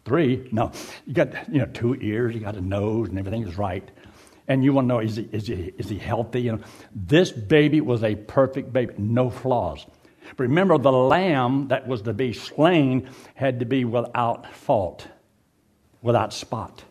Three? 0.04 0.48
No. 0.52 0.72
You 1.06 1.14
got, 1.14 1.52
you 1.52 1.58
know, 1.58 1.66
two 1.66 1.94
ears, 1.96 2.34
you 2.34 2.40
got 2.40 2.56
a 2.56 2.60
nose, 2.60 3.08
and 3.08 3.18
everything 3.18 3.46
is 3.46 3.58
right. 3.58 3.88
And 4.48 4.64
you 4.64 4.72
want 4.72 4.84
to 4.84 4.88
know, 4.88 5.00
is 5.00 5.16
he, 5.16 5.28
is 5.32 5.46
he, 5.46 5.72
is 5.78 5.88
he 5.88 5.98
healthy? 5.98 6.42
You 6.42 6.52
know, 6.52 6.60
this 6.94 7.30
baby 7.30 7.80
was 7.80 8.02
a 8.04 8.14
perfect 8.14 8.72
baby, 8.72 8.94
no 8.98 9.30
flaws. 9.30 9.86
Remember, 10.36 10.78
the 10.78 10.92
lamb 10.92 11.68
that 11.68 11.86
was 11.86 12.02
to 12.02 12.12
be 12.12 12.32
slain 12.32 13.08
had 13.34 13.60
to 13.60 13.66
be 13.66 13.84
without 13.84 14.52
fault, 14.54 15.06
without 16.02 16.32
spot. 16.32 16.84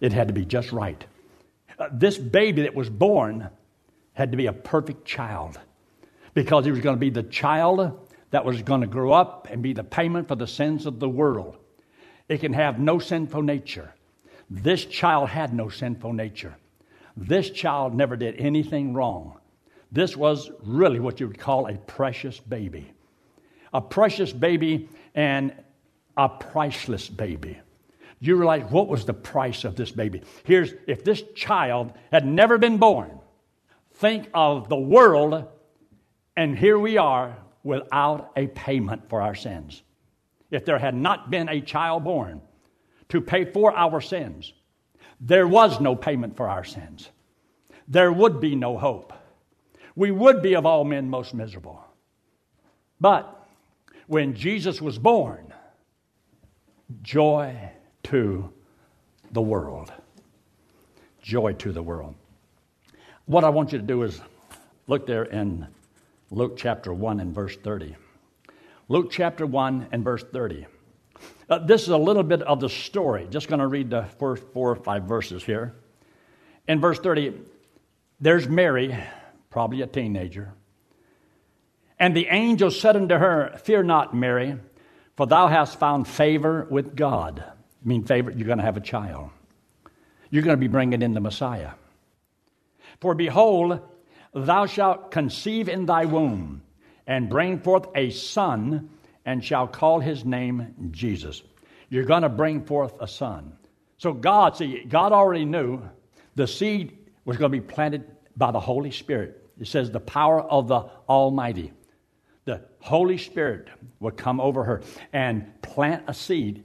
It 0.00 0.12
had 0.12 0.28
to 0.28 0.34
be 0.34 0.44
just 0.44 0.72
right. 0.72 1.04
Uh, 1.78 1.88
this 1.92 2.18
baby 2.18 2.62
that 2.62 2.74
was 2.74 2.88
born 2.88 3.50
had 4.12 4.30
to 4.30 4.36
be 4.36 4.46
a 4.46 4.52
perfect 4.52 5.04
child 5.04 5.58
because 6.34 6.64
he 6.64 6.70
was 6.70 6.80
going 6.80 6.96
to 6.96 7.00
be 7.00 7.10
the 7.10 7.22
child 7.22 8.08
that 8.30 8.44
was 8.44 8.62
going 8.62 8.80
to 8.80 8.86
grow 8.86 9.12
up 9.12 9.48
and 9.50 9.62
be 9.62 9.72
the 9.72 9.84
payment 9.84 10.28
for 10.28 10.36
the 10.36 10.46
sins 10.46 10.86
of 10.86 11.00
the 11.00 11.08
world. 11.08 11.56
It 12.28 12.38
can 12.38 12.52
have 12.52 12.78
no 12.78 12.98
sinful 12.98 13.42
nature. 13.42 13.94
This 14.48 14.84
child 14.84 15.30
had 15.30 15.52
no 15.52 15.68
sinful 15.68 16.12
nature. 16.12 16.56
This 17.16 17.50
child 17.50 17.94
never 17.94 18.16
did 18.16 18.36
anything 18.36 18.94
wrong. 18.94 19.39
This 19.92 20.16
was 20.16 20.50
really 20.62 21.00
what 21.00 21.20
you 21.20 21.26
would 21.28 21.38
call 21.38 21.66
a 21.66 21.74
precious 21.74 22.38
baby. 22.38 22.92
A 23.72 23.80
precious 23.80 24.32
baby 24.32 24.88
and 25.14 25.52
a 26.16 26.28
priceless 26.28 27.08
baby. 27.08 27.58
Do 28.20 28.28
You 28.28 28.36
realize 28.36 28.70
what 28.70 28.88
was 28.88 29.04
the 29.04 29.14
price 29.14 29.64
of 29.64 29.76
this 29.76 29.90
baby? 29.90 30.22
Here's 30.44 30.74
if 30.86 31.04
this 31.04 31.22
child 31.34 31.92
had 32.12 32.26
never 32.26 32.58
been 32.58 32.76
born, 32.76 33.18
think 33.94 34.28
of 34.34 34.68
the 34.68 34.76
world, 34.76 35.46
and 36.36 36.56
here 36.56 36.78
we 36.78 36.98
are 36.98 37.36
without 37.62 38.32
a 38.36 38.46
payment 38.48 39.08
for 39.08 39.22
our 39.22 39.34
sins. 39.34 39.82
If 40.50 40.64
there 40.64 40.78
had 40.78 40.94
not 40.94 41.30
been 41.30 41.48
a 41.48 41.60
child 41.60 42.04
born 42.04 42.42
to 43.08 43.20
pay 43.20 43.44
for 43.44 43.72
our 43.72 44.00
sins, 44.00 44.52
there 45.20 45.46
was 45.46 45.80
no 45.80 45.96
payment 45.96 46.36
for 46.36 46.48
our 46.48 46.64
sins. 46.64 47.08
There 47.88 48.12
would 48.12 48.40
be 48.40 48.54
no 48.54 48.78
hope. 48.78 49.12
We 49.96 50.10
would 50.10 50.42
be 50.42 50.54
of 50.54 50.66
all 50.66 50.84
men 50.84 51.08
most 51.08 51.34
miserable. 51.34 51.84
But 53.00 53.46
when 54.06 54.34
Jesus 54.34 54.80
was 54.80 54.98
born, 54.98 55.52
joy 57.02 57.70
to 58.04 58.52
the 59.32 59.42
world. 59.42 59.92
Joy 61.22 61.52
to 61.54 61.72
the 61.72 61.82
world. 61.82 62.14
What 63.26 63.44
I 63.44 63.48
want 63.50 63.72
you 63.72 63.78
to 63.78 63.84
do 63.84 64.02
is 64.02 64.20
look 64.86 65.06
there 65.06 65.24
in 65.24 65.66
Luke 66.30 66.56
chapter 66.56 66.92
1 66.92 67.20
and 67.20 67.34
verse 67.34 67.56
30. 67.56 67.96
Luke 68.88 69.10
chapter 69.10 69.46
1 69.46 69.88
and 69.92 70.02
verse 70.02 70.24
30. 70.32 70.66
Uh, 71.48 71.58
this 71.58 71.82
is 71.82 71.88
a 71.88 71.96
little 71.96 72.22
bit 72.22 72.42
of 72.42 72.60
the 72.60 72.68
story. 72.68 73.26
Just 73.30 73.48
going 73.48 73.60
to 73.60 73.66
read 73.66 73.90
the 73.90 74.04
first 74.18 74.42
four 74.52 74.70
or 74.70 74.76
five 74.76 75.04
verses 75.04 75.44
here. 75.44 75.74
In 76.66 76.80
verse 76.80 76.98
30, 76.98 77.34
there's 78.20 78.48
Mary, 78.48 78.96
probably 79.50 79.82
a 79.82 79.86
teenager. 79.86 80.54
And 81.98 82.16
the 82.16 82.28
angel 82.28 82.70
said 82.70 82.96
unto 82.96 83.14
her, 83.14 83.58
Fear 83.64 83.82
not, 83.82 84.14
Mary, 84.14 84.56
for 85.16 85.26
thou 85.26 85.48
hast 85.48 85.78
found 85.78 86.08
favor 86.08 86.66
with 86.70 86.96
God. 86.96 87.44
I 87.46 87.88
mean, 87.88 88.04
favor, 88.04 88.30
you're 88.30 88.46
going 88.46 88.58
to 88.58 88.64
have 88.64 88.78
a 88.78 88.80
child. 88.80 89.30
You're 90.30 90.42
going 90.44 90.56
to 90.56 90.60
be 90.60 90.68
bringing 90.68 91.02
in 91.02 91.12
the 91.12 91.20
Messiah. 91.20 91.72
For 93.00 93.14
behold, 93.14 93.80
thou 94.32 94.66
shalt 94.66 95.10
conceive 95.10 95.68
in 95.68 95.86
thy 95.86 96.04
womb 96.06 96.62
and 97.06 97.28
bring 97.28 97.58
forth 97.60 97.86
a 97.94 98.10
son 98.10 98.90
and 99.26 99.44
shall 99.44 99.66
call 99.66 100.00
his 100.00 100.24
name 100.24 100.90
Jesus. 100.92 101.42
You're 101.88 102.04
going 102.04 102.22
to 102.22 102.28
bring 102.28 102.64
forth 102.64 102.94
a 103.00 103.08
son. 103.08 103.52
So 103.98 104.12
God, 104.12 104.56
see, 104.56 104.84
God 104.88 105.12
already 105.12 105.44
knew 105.44 105.82
the 106.36 106.46
seed 106.46 106.96
was 107.24 107.36
going 107.36 107.52
to 107.52 107.60
be 107.60 107.66
planted 107.66 108.04
by 108.36 108.50
the 108.50 108.60
Holy 108.60 108.90
Spirit. 108.90 109.46
It 109.58 109.66
says 109.66 109.90
the 109.90 110.00
power 110.00 110.40
of 110.40 110.68
the 110.68 110.88
Almighty. 111.08 111.72
The 112.46 112.62
Holy 112.80 113.18
Spirit 113.18 113.68
would 114.00 114.16
come 114.16 114.40
over 114.40 114.64
her 114.64 114.82
and 115.12 115.60
plant 115.62 116.04
a 116.08 116.14
seed, 116.14 116.64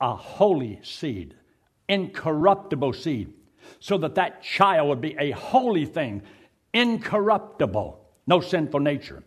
a 0.00 0.14
holy 0.14 0.80
seed, 0.82 1.34
incorruptible 1.88 2.92
seed, 2.92 3.32
so 3.78 3.96
that 3.98 4.16
that 4.16 4.42
child 4.42 4.88
would 4.88 5.00
be 5.00 5.16
a 5.18 5.30
holy 5.30 5.86
thing, 5.86 6.22
incorruptible, 6.72 8.00
no 8.26 8.40
sinful 8.40 8.80
nature. 8.80 9.22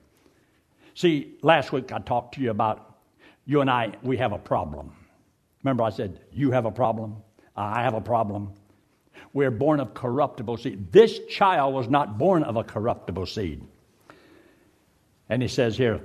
See, 0.94 1.38
last 1.42 1.72
week 1.72 1.92
I 1.92 2.00
talked 2.00 2.36
to 2.36 2.42
you 2.42 2.52
about 2.52 2.98
you 3.46 3.62
and 3.62 3.70
I, 3.70 3.94
we 4.04 4.18
have 4.18 4.34
a 4.34 4.38
problem. 4.38 4.92
Remember, 5.64 5.84
I 5.84 5.90
said, 5.90 6.20
You 6.32 6.52
have 6.52 6.66
a 6.66 6.72
problem, 6.72 7.18
I 7.56 7.82
have 7.84 7.94
a 7.94 8.02
problem. 8.02 8.54
We're 9.38 9.52
born 9.52 9.80
of 9.80 9.94
corruptible 9.94 10.58
seed. 10.58 10.92
This 10.92 11.20
child 11.30 11.76
was 11.76 11.88
not 11.88 12.18
born 12.18 12.42
of 12.42 12.56
a 12.56 12.64
corruptible 12.64 13.28
seed. 13.28 13.64
And 15.30 15.44
he 15.44 15.48
says 15.48 15.78
here 15.78 16.02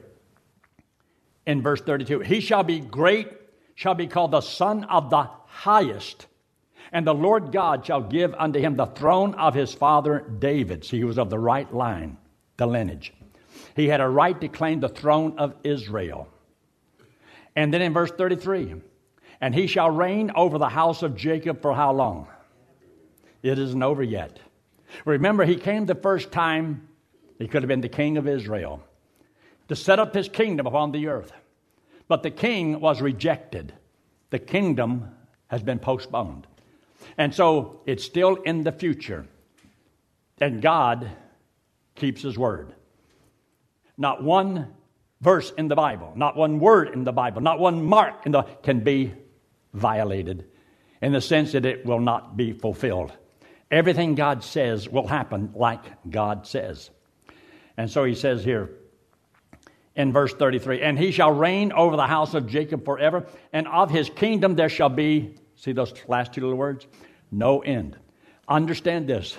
in 1.46 1.62
verse 1.62 1.80
32 1.80 2.20
He 2.20 2.40
shall 2.40 2.62
be 2.62 2.78
great, 2.78 3.32
shall 3.74 3.94
be 3.94 4.06
called 4.06 4.32
the 4.32 4.42
Son 4.42 4.84
of 4.84 5.08
the 5.08 5.30
Highest. 5.46 6.26
And 6.92 7.06
the 7.06 7.14
Lord 7.14 7.52
God 7.52 7.86
shall 7.86 8.02
give 8.02 8.34
unto 8.34 8.60
him 8.60 8.76
the 8.76 8.84
throne 8.84 9.34
of 9.36 9.54
his 9.54 9.72
father 9.72 10.18
David. 10.38 10.84
See, 10.84 10.98
he 10.98 11.04
was 11.04 11.16
of 11.16 11.30
the 11.30 11.38
right 11.38 11.72
line, 11.72 12.18
the 12.58 12.66
lineage. 12.66 13.14
He 13.74 13.88
had 13.88 14.02
a 14.02 14.08
right 14.10 14.38
to 14.42 14.48
claim 14.48 14.80
the 14.80 14.90
throne 14.90 15.38
of 15.38 15.54
Israel. 15.64 16.28
And 17.56 17.72
then 17.72 17.80
in 17.80 17.94
verse 17.94 18.10
33, 18.10 18.74
and 19.40 19.54
he 19.54 19.66
shall 19.68 19.90
reign 19.90 20.32
over 20.34 20.58
the 20.58 20.68
house 20.68 21.02
of 21.02 21.16
Jacob 21.16 21.62
for 21.62 21.74
how 21.74 21.94
long? 21.94 22.28
It 23.42 23.58
isn't 23.58 23.82
over 23.82 24.02
yet. 24.02 24.38
Remember, 25.04 25.44
he 25.44 25.56
came 25.56 25.86
the 25.86 25.94
first 25.94 26.32
time, 26.32 26.88
he 27.38 27.48
could 27.48 27.62
have 27.62 27.68
been 27.68 27.80
the 27.80 27.88
king 27.88 28.16
of 28.16 28.28
Israel, 28.28 28.82
to 29.68 29.76
set 29.76 29.98
up 29.98 30.14
his 30.14 30.28
kingdom 30.28 30.66
upon 30.66 30.92
the 30.92 31.08
earth. 31.08 31.32
But 32.08 32.22
the 32.22 32.30
king 32.30 32.80
was 32.80 33.00
rejected. 33.00 33.72
The 34.30 34.38
kingdom 34.38 35.10
has 35.48 35.62
been 35.62 35.78
postponed. 35.78 36.46
And 37.18 37.34
so 37.34 37.80
it's 37.86 38.04
still 38.04 38.36
in 38.36 38.64
the 38.64 38.72
future. 38.72 39.26
And 40.40 40.62
God 40.62 41.10
keeps 41.94 42.22
his 42.22 42.38
word. 42.38 42.74
Not 43.96 44.22
one 44.22 44.74
verse 45.20 45.52
in 45.56 45.68
the 45.68 45.76
Bible, 45.76 46.12
not 46.16 46.36
one 46.36 46.58
word 46.58 46.88
in 46.88 47.04
the 47.04 47.12
Bible, 47.12 47.40
not 47.40 47.60
one 47.60 47.84
mark 47.84 48.26
in 48.26 48.32
the 48.32 48.42
can 48.62 48.80
be 48.80 49.14
violated 49.72 50.44
in 51.00 51.12
the 51.12 51.20
sense 51.20 51.52
that 51.52 51.64
it 51.64 51.86
will 51.86 52.00
not 52.00 52.36
be 52.36 52.52
fulfilled. 52.52 53.12
Everything 53.72 54.14
God 54.14 54.44
says 54.44 54.88
will 54.88 55.08
happen 55.08 55.52
like 55.56 55.82
God 56.08 56.46
says. 56.46 56.90
And 57.76 57.90
so 57.90 58.04
he 58.04 58.14
says 58.14 58.44
here 58.44 58.70
in 59.96 60.12
verse 60.12 60.32
33 60.34 60.82
And 60.82 60.96
he 60.96 61.10
shall 61.10 61.32
reign 61.32 61.72
over 61.72 61.96
the 61.96 62.06
house 62.06 62.34
of 62.34 62.46
Jacob 62.46 62.84
forever, 62.84 63.26
and 63.52 63.66
of 63.66 63.90
his 63.90 64.08
kingdom 64.10 64.54
there 64.54 64.68
shall 64.68 64.90
be, 64.90 65.34
see 65.56 65.72
those 65.72 65.92
last 66.06 66.32
two 66.32 66.42
little 66.42 66.56
words? 66.56 66.86
No 67.32 67.60
end. 67.60 67.96
Understand 68.46 69.08
this 69.08 69.36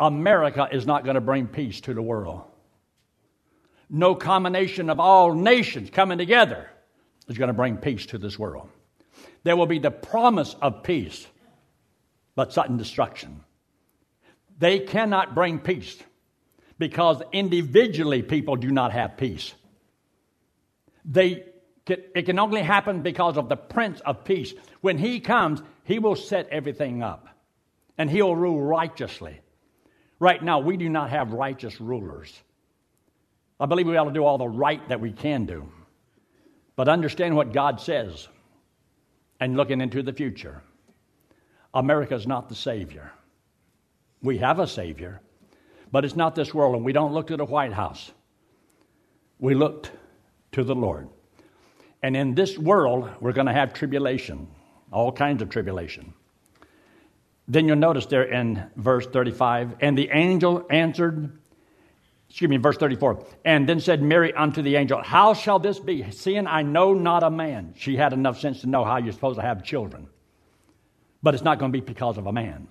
America 0.00 0.68
is 0.72 0.86
not 0.86 1.04
going 1.04 1.16
to 1.16 1.20
bring 1.20 1.46
peace 1.46 1.82
to 1.82 1.92
the 1.92 2.02
world 2.02 2.44
no 3.94 4.14
combination 4.14 4.90
of 4.90 4.98
all 4.98 5.34
nations 5.34 5.90
coming 5.90 6.18
together 6.18 6.68
is 7.28 7.38
going 7.38 7.48
to 7.48 7.54
bring 7.54 7.76
peace 7.76 8.06
to 8.06 8.18
this 8.18 8.38
world. 8.38 8.68
There 9.44 9.56
will 9.56 9.66
be 9.66 9.78
the 9.78 9.90
promise 9.90 10.56
of 10.60 10.82
peace, 10.82 11.26
but 12.34 12.52
sudden 12.52 12.76
destruction. 12.76 13.40
They 14.58 14.80
cannot 14.80 15.34
bring 15.34 15.58
peace 15.58 15.96
because 16.78 17.22
individually 17.32 18.22
people 18.22 18.56
do 18.56 18.70
not 18.70 18.92
have 18.92 19.16
peace. 19.16 19.54
They 21.04 21.44
it 21.86 22.24
can 22.24 22.38
only 22.38 22.62
happen 22.62 23.02
because 23.02 23.36
of 23.36 23.50
the 23.50 23.56
Prince 23.56 24.00
of 24.00 24.24
Peace. 24.24 24.54
When 24.80 24.96
he 24.96 25.20
comes, 25.20 25.60
he 25.84 25.98
will 25.98 26.16
set 26.16 26.48
everything 26.48 27.02
up 27.02 27.28
and 27.98 28.10
he'll 28.10 28.34
rule 28.34 28.62
righteously. 28.62 29.40
Right 30.18 30.42
now, 30.42 30.60
we 30.60 30.78
do 30.78 30.88
not 30.88 31.10
have 31.10 31.32
righteous 31.32 31.80
rulers. 31.80 32.32
I 33.60 33.66
believe 33.66 33.86
we 33.86 33.96
ought 33.96 34.04
to 34.04 34.12
do 34.12 34.24
all 34.24 34.38
the 34.38 34.48
right 34.48 34.86
that 34.88 35.00
we 35.00 35.12
can 35.12 35.44
do. 35.44 35.68
But 36.76 36.88
understand 36.88 37.36
what 37.36 37.52
God 37.52 37.80
says 37.80 38.28
and 39.38 39.56
looking 39.56 39.80
into 39.80 40.02
the 40.02 40.12
future. 40.12 40.62
America 41.74 42.14
is 42.14 42.26
not 42.26 42.48
the 42.48 42.54
Savior. 42.54 43.12
We 44.22 44.38
have 44.38 44.58
a 44.58 44.66
Savior, 44.66 45.20
but 45.92 46.04
it's 46.04 46.16
not 46.16 46.34
this 46.34 46.54
world, 46.54 46.76
and 46.76 46.84
we 46.84 46.92
don't 46.92 47.12
look 47.12 47.26
to 47.26 47.36
the 47.36 47.44
White 47.44 47.72
House. 47.72 48.10
We 49.38 49.54
looked 49.54 49.90
to 50.52 50.64
the 50.64 50.74
Lord. 50.74 51.08
And 52.02 52.16
in 52.16 52.34
this 52.34 52.56
world, 52.56 53.10
we're 53.20 53.32
going 53.32 53.48
to 53.48 53.52
have 53.52 53.74
tribulation, 53.74 54.48
all 54.92 55.12
kinds 55.12 55.42
of 55.42 55.50
tribulation. 55.50 56.14
Then 57.48 57.66
you'll 57.66 57.76
notice 57.76 58.06
there 58.06 58.24
in 58.24 58.64
verse 58.76 59.06
35 59.06 59.76
and 59.80 59.98
the 59.98 60.08
angel 60.10 60.66
answered 60.70 61.38
excuse 62.34 62.50
me, 62.50 62.56
verse 62.56 62.76
34. 62.78 63.24
And 63.44 63.68
then 63.68 63.78
said 63.78 64.02
Mary 64.02 64.32
unto 64.32 64.60
the 64.60 64.74
angel, 64.74 65.00
How 65.00 65.34
shall 65.34 65.60
this 65.60 65.78
be, 65.78 66.10
seeing 66.10 66.48
I 66.48 66.62
know 66.62 66.92
not 66.92 67.22
a 67.22 67.30
man? 67.30 67.74
She 67.76 67.96
had 67.96 68.12
enough 68.12 68.40
sense 68.40 68.62
to 68.62 68.66
know 68.66 68.84
how 68.84 68.96
you're 68.96 69.12
supposed 69.12 69.38
to 69.38 69.42
have 69.42 69.62
children. 69.62 70.08
But 71.24 71.34
it's 71.34 71.42
not 71.42 71.58
going 71.58 71.72
to 71.72 71.76
be 71.78 71.84
because 71.84 72.18
of 72.18 72.26
a 72.26 72.32
man. 72.32 72.68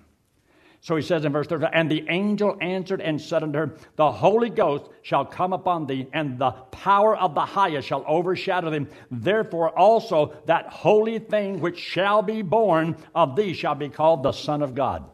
So 0.80 0.94
he 0.94 1.02
says 1.02 1.24
in 1.24 1.32
verse 1.32 1.48
13, 1.48 1.70
And 1.72 1.90
the 1.90 2.04
angel 2.08 2.56
answered 2.60 3.00
and 3.00 3.20
said 3.20 3.42
unto 3.42 3.58
her, 3.58 3.76
The 3.96 4.12
Holy 4.12 4.48
Ghost 4.48 4.84
shall 5.02 5.24
come 5.24 5.52
upon 5.52 5.86
thee, 5.86 6.06
and 6.12 6.38
the 6.38 6.52
power 6.52 7.16
of 7.16 7.34
the 7.34 7.44
highest 7.44 7.88
shall 7.88 8.04
overshadow 8.06 8.70
thee. 8.70 8.86
Therefore 9.10 9.76
also 9.76 10.34
that 10.46 10.68
holy 10.68 11.18
thing 11.18 11.60
which 11.60 11.78
shall 11.78 12.22
be 12.22 12.42
born 12.42 12.96
of 13.12 13.34
thee 13.34 13.54
shall 13.54 13.74
be 13.74 13.88
called 13.88 14.22
the 14.22 14.32
Son 14.32 14.62
of 14.62 14.74
God. 14.74 15.04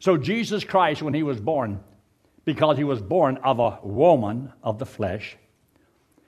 So 0.00 0.16
Jesus 0.16 0.64
Christ, 0.64 1.00
when 1.00 1.14
he 1.14 1.22
was 1.22 1.40
born, 1.40 1.80
because 2.44 2.76
he 2.76 2.84
was 2.84 3.00
born 3.00 3.36
of 3.44 3.60
a 3.60 3.78
woman 3.84 4.52
of 4.64 4.78
the 4.78 4.86
flesh, 4.86 5.36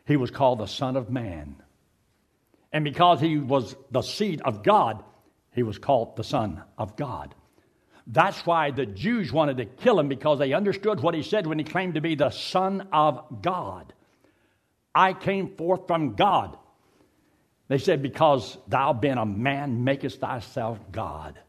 he 0.07 0.17
was 0.17 0.31
called 0.31 0.61
the 0.61 0.67
Son 0.67 0.97
of 0.97 1.11
Man. 1.11 1.57
And 2.73 2.85
because 2.85 3.21
he 3.21 3.39
was 3.39 3.75
the 3.91 4.03
seed 4.03 4.43
of 4.43 4.63
God, 4.63 5.03
he 5.57 5.63
was 5.63 5.79
called 5.79 6.15
the 6.17 6.23
Son 6.23 6.63
of 6.77 6.97
God. 6.97 7.35
That's 8.07 8.45
why 8.47 8.71
the 8.71 8.85
Jews 8.87 9.33
wanted 9.33 9.57
to 9.57 9.65
kill 9.65 9.99
him 9.99 10.07
because 10.07 10.39
they 10.39 10.53
understood 10.53 11.01
what 11.01 11.15
he 11.15 11.23
said 11.23 11.47
when 11.47 11.59
he 11.59 11.65
claimed 11.65 11.95
to 11.95 12.01
be 12.03 12.15
the 12.15 12.31
Son 12.31 12.87
of 12.93 13.43
God. 13.43 13.95
I 14.95 15.15
came 15.15 15.57
forth 15.57 15.87
from 15.87 16.15
God. 16.15 16.57
They 17.69 17.79
said, 17.79 18.03
Because 18.03 18.59
thou 18.69 18.93
being 18.93 19.17
a 19.17 19.25
man 19.25 19.83
makest 19.83 20.21
thyself 20.21 20.79
God. 20.93 21.41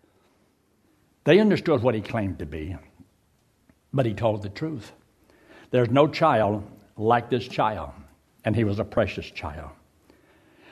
They 1.26 1.40
understood 1.40 1.84
what 1.84 1.94
he 1.94 2.02
claimed 2.02 2.40
to 2.40 2.46
be, 2.46 2.78
but 3.94 4.06
he 4.06 4.14
told 4.14 4.42
the 4.42 4.50
truth. 4.50 4.94
There's 5.70 5.90
no 5.90 6.08
child 6.08 6.64
like 6.96 7.30
this 7.30 7.46
child, 7.46 7.92
and 8.46 8.56
he 8.56 8.64
was 8.64 8.80
a 8.80 8.86
precious 8.86 9.30
child. 9.30 9.70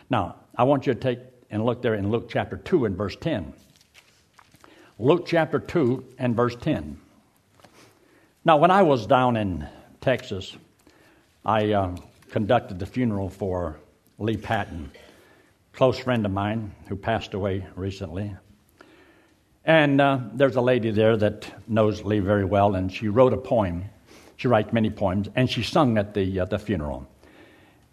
Now, 0.09 0.37
I 0.57 0.63
want 0.63 0.87
you 0.87 0.93
to 0.93 0.99
take 0.99 1.19
and 1.55 1.63
look 1.65 1.81
there 1.81 1.93
in 1.93 2.11
Luke 2.11 2.27
chapter 2.27 2.57
2 2.57 2.83
and 2.83 2.97
verse 2.97 3.15
10. 3.15 3.53
Luke 4.99 5.25
chapter 5.25 5.57
2 5.57 6.03
and 6.19 6.35
verse 6.35 6.53
10. 6.57 6.99
Now, 8.43 8.57
when 8.57 8.71
I 8.71 8.83
was 8.83 9.07
down 9.07 9.37
in 9.37 9.65
Texas, 10.01 10.57
I 11.45 11.71
uh, 11.71 11.95
conducted 12.29 12.77
the 12.77 12.85
funeral 12.85 13.29
for 13.29 13.79
Lee 14.19 14.35
Patton, 14.35 14.91
close 15.71 15.97
friend 15.97 16.25
of 16.25 16.33
mine 16.33 16.75
who 16.89 16.97
passed 16.97 17.33
away 17.33 17.65
recently. 17.77 18.35
And 19.63 20.01
uh, 20.01 20.19
there's 20.33 20.57
a 20.57 20.61
lady 20.61 20.91
there 20.91 21.15
that 21.15 21.69
knows 21.69 22.03
Lee 22.03 22.19
very 22.19 22.43
well, 22.43 22.75
and 22.75 22.91
she 22.91 23.07
wrote 23.07 23.31
a 23.31 23.37
poem. 23.37 23.85
She 24.35 24.49
writes 24.49 24.73
many 24.73 24.89
poems, 24.89 25.29
and 25.37 25.49
she 25.49 25.63
sung 25.63 25.97
at 25.97 26.13
the, 26.13 26.41
uh, 26.41 26.45
the 26.45 26.59
funeral. 26.59 27.07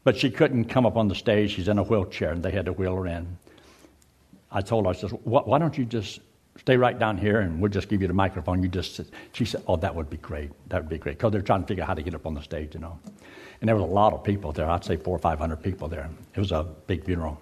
But 0.02 0.16
she 0.16 0.30
couldn't 0.30 0.64
come 0.64 0.84
up 0.84 0.96
on 0.96 1.06
the 1.06 1.14
stage. 1.14 1.52
She's 1.52 1.68
in 1.68 1.78
a 1.78 1.84
wheelchair, 1.84 2.32
and 2.32 2.42
they 2.42 2.50
had 2.50 2.66
to 2.66 2.72
wheel 2.72 2.96
her 2.96 3.06
in. 3.06 3.38
I 4.52 4.60
told 4.60 4.84
her, 4.84 4.90
I 4.90 4.92
said, 4.94 5.10
why 5.24 5.58
don't 5.58 5.76
you 5.76 5.84
just 5.84 6.20
stay 6.58 6.76
right 6.76 6.98
down 6.98 7.16
here 7.16 7.40
and 7.40 7.60
we'll 7.60 7.70
just 7.70 7.88
give 7.88 8.02
you 8.02 8.08
the 8.08 8.14
microphone. 8.14 8.62
You 8.62 8.68
just, 8.68 9.00
she 9.32 9.44
said, 9.44 9.62
oh, 9.66 9.76
that 9.76 9.94
would 9.94 10.10
be 10.10 10.18
great. 10.18 10.50
That 10.68 10.82
would 10.82 10.90
be 10.90 10.98
great. 10.98 11.16
Because 11.16 11.32
they're 11.32 11.40
trying 11.40 11.62
to 11.62 11.66
figure 11.66 11.82
out 11.82 11.88
how 11.88 11.94
to 11.94 12.02
get 12.02 12.14
up 12.14 12.26
on 12.26 12.34
the 12.34 12.42
stage, 12.42 12.74
you 12.74 12.80
know. 12.80 12.98
And 13.60 13.68
there 13.68 13.74
was 13.74 13.82
a 13.82 13.92
lot 13.92 14.12
of 14.12 14.22
people 14.22 14.52
there. 14.52 14.68
I'd 14.68 14.84
say 14.84 14.96
four 14.96 15.16
or 15.16 15.18
500 15.18 15.56
people 15.62 15.88
there. 15.88 16.10
It 16.34 16.38
was 16.38 16.52
a 16.52 16.64
big 16.86 17.04
funeral. 17.04 17.40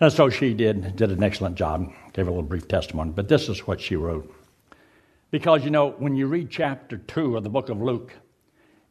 And 0.00 0.12
so 0.12 0.28
she 0.28 0.52
did, 0.52 0.96
did 0.96 1.10
an 1.10 1.22
excellent 1.22 1.56
job, 1.56 1.90
gave 2.12 2.26
a 2.26 2.30
little 2.30 2.42
brief 2.42 2.68
testimony. 2.68 3.12
But 3.12 3.28
this 3.28 3.48
is 3.48 3.66
what 3.66 3.80
she 3.80 3.96
wrote. 3.96 4.30
Because, 5.30 5.64
you 5.64 5.70
know, 5.70 5.90
when 5.92 6.16
you 6.16 6.26
read 6.26 6.50
chapter 6.50 6.98
2 6.98 7.36
of 7.36 7.44
the 7.44 7.48
book 7.48 7.70
of 7.70 7.80
Luke, 7.80 8.12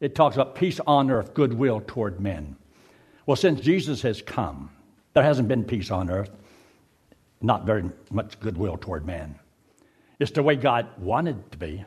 it 0.00 0.14
talks 0.14 0.34
about 0.34 0.56
peace 0.56 0.80
on 0.86 1.10
earth, 1.10 1.32
goodwill 1.32 1.82
toward 1.86 2.20
men. 2.20 2.56
Well, 3.24 3.36
since 3.36 3.60
Jesus 3.60 4.02
has 4.02 4.20
come, 4.20 4.70
there 5.14 5.22
hasn't 5.22 5.48
been 5.48 5.64
peace 5.64 5.90
on 5.90 6.10
earth 6.10 6.30
not 7.46 7.64
very 7.64 7.84
much 8.10 8.38
goodwill 8.40 8.76
toward 8.76 9.06
man. 9.06 9.38
It's 10.18 10.30
the 10.30 10.42
way 10.42 10.56
God 10.56 10.88
wanted 10.98 11.50
to 11.52 11.58
be. 11.58 11.84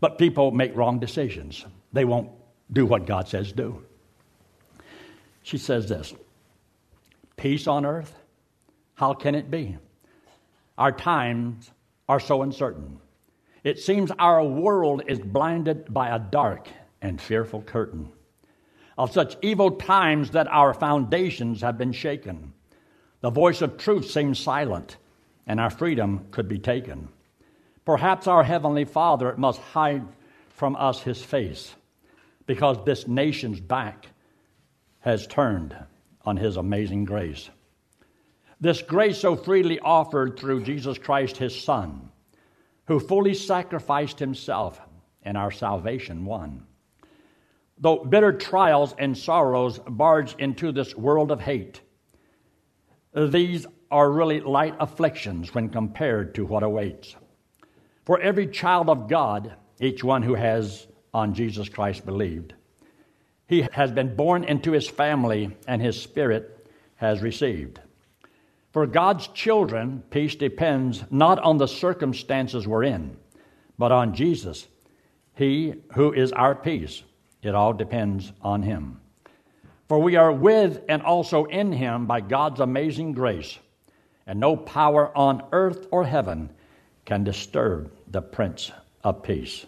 But 0.00 0.18
people 0.18 0.50
make 0.50 0.76
wrong 0.76 0.98
decisions. 0.98 1.64
They 1.92 2.04
won't 2.04 2.30
do 2.72 2.86
what 2.86 3.06
God 3.06 3.28
says 3.28 3.52
do. 3.52 3.82
She 5.42 5.58
says 5.58 5.88
this 5.88 6.14
Peace 7.36 7.66
on 7.66 7.86
earth? 7.86 8.14
How 8.94 9.14
can 9.14 9.34
it 9.34 9.50
be? 9.50 9.76
Our 10.78 10.92
times 10.92 11.70
are 12.08 12.20
so 12.20 12.42
uncertain. 12.42 12.98
It 13.64 13.78
seems 13.78 14.10
our 14.18 14.44
world 14.44 15.02
is 15.06 15.18
blinded 15.18 15.92
by 15.92 16.14
a 16.14 16.18
dark 16.18 16.68
and 17.00 17.20
fearful 17.20 17.62
curtain 17.62 18.12
of 18.98 19.12
such 19.12 19.36
evil 19.42 19.70
times 19.70 20.30
that 20.30 20.48
our 20.48 20.74
foundations 20.74 21.60
have 21.60 21.78
been 21.78 21.92
shaken. 21.92 22.51
The 23.22 23.30
voice 23.30 23.62
of 23.62 23.78
truth 23.78 24.10
seems 24.10 24.38
silent, 24.38 24.96
and 25.46 25.60
our 25.60 25.70
freedom 25.70 26.26
could 26.32 26.48
be 26.48 26.58
taken. 26.58 27.08
Perhaps 27.84 28.26
our 28.26 28.42
Heavenly 28.42 28.84
Father 28.84 29.34
must 29.36 29.60
hide 29.60 30.04
from 30.50 30.76
us 30.76 31.00
his 31.00 31.22
face 31.22 31.74
because 32.46 32.84
this 32.84 33.06
nation's 33.06 33.60
back 33.60 34.08
has 35.00 35.26
turned 35.26 35.76
on 36.24 36.36
his 36.36 36.56
amazing 36.56 37.04
grace. 37.04 37.48
This 38.60 38.82
grace 38.82 39.18
so 39.18 39.36
freely 39.36 39.78
offered 39.78 40.36
through 40.38 40.64
Jesus 40.64 40.98
Christ, 40.98 41.36
his 41.36 41.60
Son, 41.60 42.10
who 42.86 42.98
fully 42.98 43.34
sacrificed 43.34 44.18
himself 44.18 44.80
and 45.22 45.36
our 45.36 45.50
salvation 45.52 46.24
won. 46.24 46.66
Though 47.78 48.04
bitter 48.04 48.32
trials 48.32 48.94
and 48.98 49.16
sorrows 49.16 49.78
barge 49.78 50.34
into 50.36 50.72
this 50.72 50.96
world 50.96 51.30
of 51.30 51.40
hate, 51.40 51.80
these 53.14 53.66
are 53.90 54.10
really 54.10 54.40
light 54.40 54.74
afflictions 54.80 55.54
when 55.54 55.68
compared 55.68 56.34
to 56.34 56.46
what 56.46 56.62
awaits. 56.62 57.14
For 58.04 58.20
every 58.20 58.46
child 58.46 58.88
of 58.88 59.08
God, 59.08 59.54
each 59.80 60.02
one 60.02 60.22
who 60.22 60.34
has 60.34 60.86
on 61.12 61.34
Jesus 61.34 61.68
Christ 61.68 62.06
believed, 62.06 62.54
he 63.46 63.66
has 63.72 63.92
been 63.92 64.16
born 64.16 64.44
into 64.44 64.72
his 64.72 64.88
family 64.88 65.56
and 65.68 65.82
his 65.82 66.00
spirit 66.00 66.66
has 66.96 67.20
received. 67.20 67.80
For 68.72 68.86
God's 68.86 69.26
children, 69.28 70.02
peace 70.10 70.34
depends 70.34 71.04
not 71.10 71.38
on 71.40 71.58
the 71.58 71.68
circumstances 71.68 72.66
we're 72.66 72.84
in, 72.84 73.16
but 73.78 73.92
on 73.92 74.14
Jesus, 74.14 74.66
He 75.34 75.74
who 75.92 76.12
is 76.12 76.32
our 76.32 76.54
peace. 76.54 77.02
It 77.42 77.54
all 77.54 77.74
depends 77.74 78.32
on 78.40 78.62
Him. 78.62 79.01
For 79.92 79.98
we 79.98 80.16
are 80.16 80.32
with 80.32 80.80
and 80.88 81.02
also 81.02 81.44
in 81.44 81.70
him 81.70 82.06
by 82.06 82.22
God's 82.22 82.60
amazing 82.60 83.12
grace, 83.12 83.58
and 84.26 84.40
no 84.40 84.56
power 84.56 85.14
on 85.14 85.42
earth 85.52 85.86
or 85.90 86.02
heaven 86.02 86.48
can 87.04 87.24
disturb 87.24 87.92
the 88.08 88.22
Prince 88.22 88.72
of 89.04 89.22
Peace. 89.22 89.66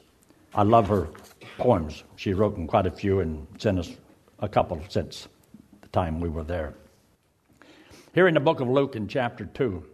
I 0.55 0.63
love 0.63 0.89
her 0.89 1.11
poems. 1.59 2.05
She 2.17 2.33
wrote 2.33 2.57
quite 2.69 2.87
a 2.87 2.91
few 2.91 3.21
and 3.21 3.47
sent 3.59 3.79
us 3.79 3.91
a 4.39 4.49
couple 4.49 4.83
since 4.89 5.29
the 5.83 5.89
time 5.89 6.21
we 6.21 6.31
were 6.31 6.43
there. 6.43 6.73
Here 8.15 8.27
in 8.27 8.33
the 8.33 8.41
book 8.41 8.61
of 8.61 8.69
Luke 8.71 8.97
in 8.97 9.07
chapter 9.09 9.45
2, 9.45 9.85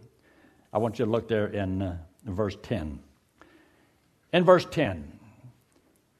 I 0.71 0.77
want 0.77 0.97
you 0.97 1.03
to 1.03 1.11
look 1.11 1.27
there 1.27 1.47
in 1.47 1.81
uh, 1.81 1.97
verse 2.23 2.55
10. 2.63 3.01
In 4.31 4.45
verse 4.45 4.65
10, 4.71 5.11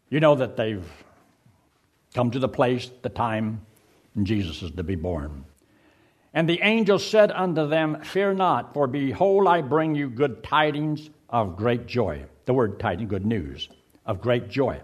you 0.09 0.19
know 0.19 0.35
that 0.35 0.57
they've 0.57 0.85
come 2.13 2.29
to 2.31 2.39
the 2.39 2.49
place, 2.49 2.91
the 3.03 3.07
time, 3.09 3.61
and 4.15 4.27
Jesus 4.27 4.61
is 4.61 4.71
to 4.71 4.83
be 4.83 4.95
born. 4.95 5.45
And 6.33 6.47
the 6.47 6.61
angel 6.61 6.99
said 6.99 7.31
unto 7.31 7.67
them, 7.67 8.01
Fear 8.03 8.35
not, 8.35 8.73
for 8.73 8.87
behold, 8.87 9.47
I 9.47 9.61
bring 9.61 9.95
you 9.95 10.09
good 10.09 10.43
tidings 10.43 11.09
of 11.29 11.57
great 11.57 11.87
joy. 11.87 12.25
The 12.45 12.53
word 12.53 12.79
tidings, 12.79 13.09
good 13.09 13.25
news, 13.25 13.69
of 14.05 14.21
great 14.21 14.49
joy, 14.49 14.81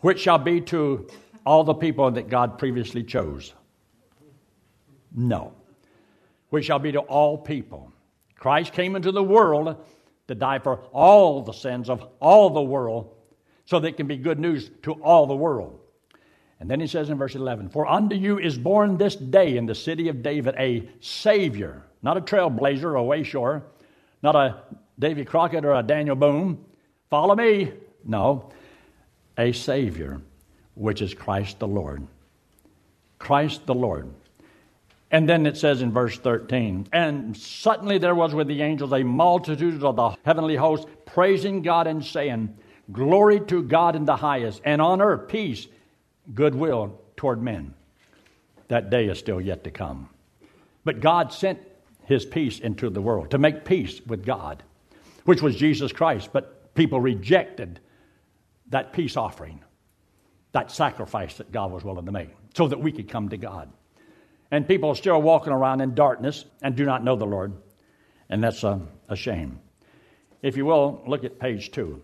which 0.00 0.20
shall 0.20 0.38
be 0.38 0.60
to 0.62 1.08
all 1.44 1.64
the 1.64 1.74
people 1.74 2.10
that 2.12 2.28
God 2.28 2.58
previously 2.58 3.02
chose. 3.02 3.52
No. 5.14 5.52
Which 6.50 6.66
shall 6.66 6.78
be 6.78 6.92
to 6.92 7.00
all 7.00 7.36
people. 7.36 7.92
Christ 8.36 8.72
came 8.72 8.96
into 8.96 9.12
the 9.12 9.22
world 9.22 9.76
to 10.28 10.34
die 10.34 10.58
for 10.58 10.80
all 10.92 11.42
the 11.42 11.52
sins 11.52 11.90
of 11.90 12.06
all 12.20 12.50
the 12.50 12.62
world 12.62 13.14
so 13.64 13.80
that 13.80 13.88
it 13.88 13.96
can 13.96 14.06
be 14.06 14.16
good 14.16 14.38
news 14.38 14.70
to 14.82 14.92
all 14.94 15.26
the 15.26 15.36
world. 15.36 15.81
And 16.62 16.70
then 16.70 16.78
he 16.78 16.86
says 16.86 17.10
in 17.10 17.18
verse 17.18 17.34
11, 17.34 17.70
For 17.70 17.88
unto 17.88 18.14
you 18.14 18.38
is 18.38 18.56
born 18.56 18.96
this 18.96 19.16
day 19.16 19.56
in 19.56 19.66
the 19.66 19.74
city 19.74 20.06
of 20.06 20.22
David 20.22 20.54
a 20.56 20.88
Savior, 21.00 21.82
not 22.02 22.16
a 22.16 22.20
trailblazer 22.20 22.84
or 22.84 22.98
a 22.98 23.02
wayshower, 23.02 23.62
not 24.22 24.36
a 24.36 24.62
Davy 24.96 25.24
Crockett 25.24 25.64
or 25.64 25.74
a 25.74 25.82
Daniel 25.82 26.14
Boone. 26.14 26.64
Follow 27.10 27.34
me. 27.34 27.72
No, 28.04 28.52
a 29.36 29.50
Savior, 29.50 30.20
which 30.76 31.02
is 31.02 31.14
Christ 31.14 31.58
the 31.58 31.66
Lord. 31.66 32.06
Christ 33.18 33.66
the 33.66 33.74
Lord. 33.74 34.14
And 35.10 35.28
then 35.28 35.46
it 35.46 35.56
says 35.56 35.82
in 35.82 35.90
verse 35.90 36.16
13, 36.16 36.86
And 36.92 37.36
suddenly 37.36 37.98
there 37.98 38.14
was 38.14 38.36
with 38.36 38.46
the 38.46 38.62
angels 38.62 38.92
a 38.92 39.02
multitude 39.02 39.82
of 39.82 39.96
the 39.96 40.16
heavenly 40.24 40.54
host 40.54 40.86
praising 41.06 41.62
God 41.62 41.88
and 41.88 42.04
saying, 42.04 42.56
Glory 42.92 43.40
to 43.46 43.64
God 43.64 43.96
in 43.96 44.04
the 44.04 44.14
highest, 44.14 44.60
and 44.64 44.80
on 44.80 45.02
earth 45.02 45.26
peace 45.26 45.66
goodwill 46.34 47.00
toward 47.16 47.42
men. 47.42 47.74
That 48.68 48.90
day 48.90 49.06
is 49.06 49.18
still 49.18 49.40
yet 49.40 49.64
to 49.64 49.70
come. 49.70 50.08
But 50.84 51.00
God 51.00 51.32
sent 51.32 51.58
his 52.04 52.24
peace 52.24 52.58
into 52.58 52.90
the 52.90 53.02
world 53.02 53.30
to 53.30 53.38
make 53.38 53.64
peace 53.64 54.00
with 54.06 54.24
God, 54.24 54.62
which 55.24 55.42
was 55.42 55.56
Jesus 55.56 55.92
Christ. 55.92 56.30
But 56.32 56.74
people 56.74 57.00
rejected 57.00 57.80
that 58.70 58.92
peace 58.92 59.16
offering, 59.16 59.62
that 60.52 60.70
sacrifice 60.70 61.36
that 61.36 61.52
God 61.52 61.70
was 61.70 61.84
willing 61.84 62.06
to 62.06 62.12
make, 62.12 62.30
so 62.54 62.66
that 62.68 62.80
we 62.80 62.92
could 62.92 63.08
come 63.08 63.28
to 63.28 63.36
God. 63.36 63.70
And 64.50 64.66
people 64.66 64.90
are 64.90 64.96
still 64.96 65.20
walking 65.20 65.52
around 65.52 65.80
in 65.80 65.94
darkness 65.94 66.44
and 66.62 66.74
do 66.74 66.84
not 66.84 67.04
know 67.04 67.16
the 67.16 67.26
Lord, 67.26 67.52
and 68.28 68.42
that's 68.42 68.64
a, 68.64 68.80
a 69.08 69.16
shame. 69.16 69.60
If 70.42 70.56
you 70.56 70.64
will, 70.64 71.02
look 71.06 71.24
at 71.24 71.38
page 71.38 71.70
two. 71.70 72.02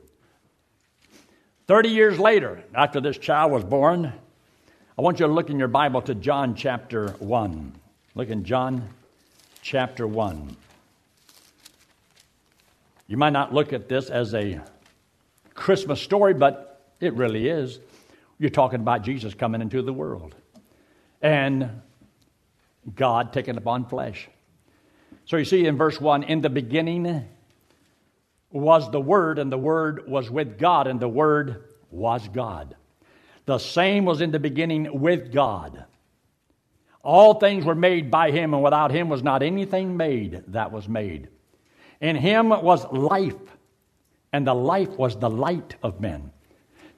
30 1.69 1.91
years 1.91 2.19
later, 2.19 2.65
after 2.75 2.99
this 2.99 3.19
child 3.19 3.53
was 3.53 3.63
born, 3.63 4.11
I 4.99 5.03
want 5.03 5.21
you 5.21 5.27
to 5.27 5.33
look 5.33 5.51
in 5.51 5.59
your 5.59 5.69
Bible 5.69 6.01
to 6.01 6.15
John 6.15 6.55
chapter 6.55 7.09
1. 7.19 7.73
Look 8.15 8.31
in 8.31 8.43
John 8.45 8.89
chapter 9.61 10.07
1. 10.07 10.57
You 13.07 13.19
might 13.19 13.35
not 13.35 13.53
look 13.53 13.75
at 13.75 13.87
this 13.87 14.09
as 14.09 14.35
a 14.35 14.63
Christmas 15.53 16.01
story, 16.01 16.33
but 16.33 16.91
it 17.01 17.13
really 17.13 17.47
is. 17.49 17.81
You're 18.39 18.49
talking 18.49 18.81
about 18.81 19.03
Jesus 19.03 19.35
coming 19.35 19.61
into 19.61 19.83
the 19.83 19.93
world 19.93 20.35
and 21.21 21.83
God 22.97 23.35
taking 23.35 23.59
upon 23.59 23.85
flesh. 23.85 24.27
So 25.27 25.37
you 25.37 25.45
see 25.45 25.67
in 25.67 25.77
verse 25.77 26.01
1 26.01 26.23
in 26.23 26.41
the 26.41 26.49
beginning 26.49 27.29
was 28.51 28.91
the 28.91 29.01
Word, 29.01 29.39
and 29.39 29.53
the 29.53 29.59
Word 29.59 30.09
was 30.09 30.31
with 30.31 30.59
God, 30.59 30.87
and 30.87 30.99
the 30.99 31.09
Word 31.09 31.65
was 31.91 32.27
God. 32.29 32.77
The 33.47 33.59
same 33.59 34.05
was 34.05 34.21
in 34.21 34.31
the 34.31 34.39
beginning 34.39 35.01
with 35.01 35.33
God. 35.33 35.85
All 37.03 37.35
things 37.35 37.65
were 37.65 37.75
made 37.75 38.11
by 38.11 38.31
Him, 38.31 38.55
and 38.55 38.63
without 38.63 38.91
Him 38.91 39.09
was 39.09 39.23
not 39.23 39.43
anything 39.43 39.97
made 39.97 40.45
that 40.49 40.73
was 40.73 40.89
made. 40.89 41.29
In 42.01 42.17
him 42.17 42.51
was 42.51 42.85
life, 42.93 43.35
and 44.33 44.47
the 44.47 44.55
life 44.55 44.91
was 44.91 45.17
the 45.17 45.31
light 45.31 45.75
of 45.83 46.01
men. 46.01 46.31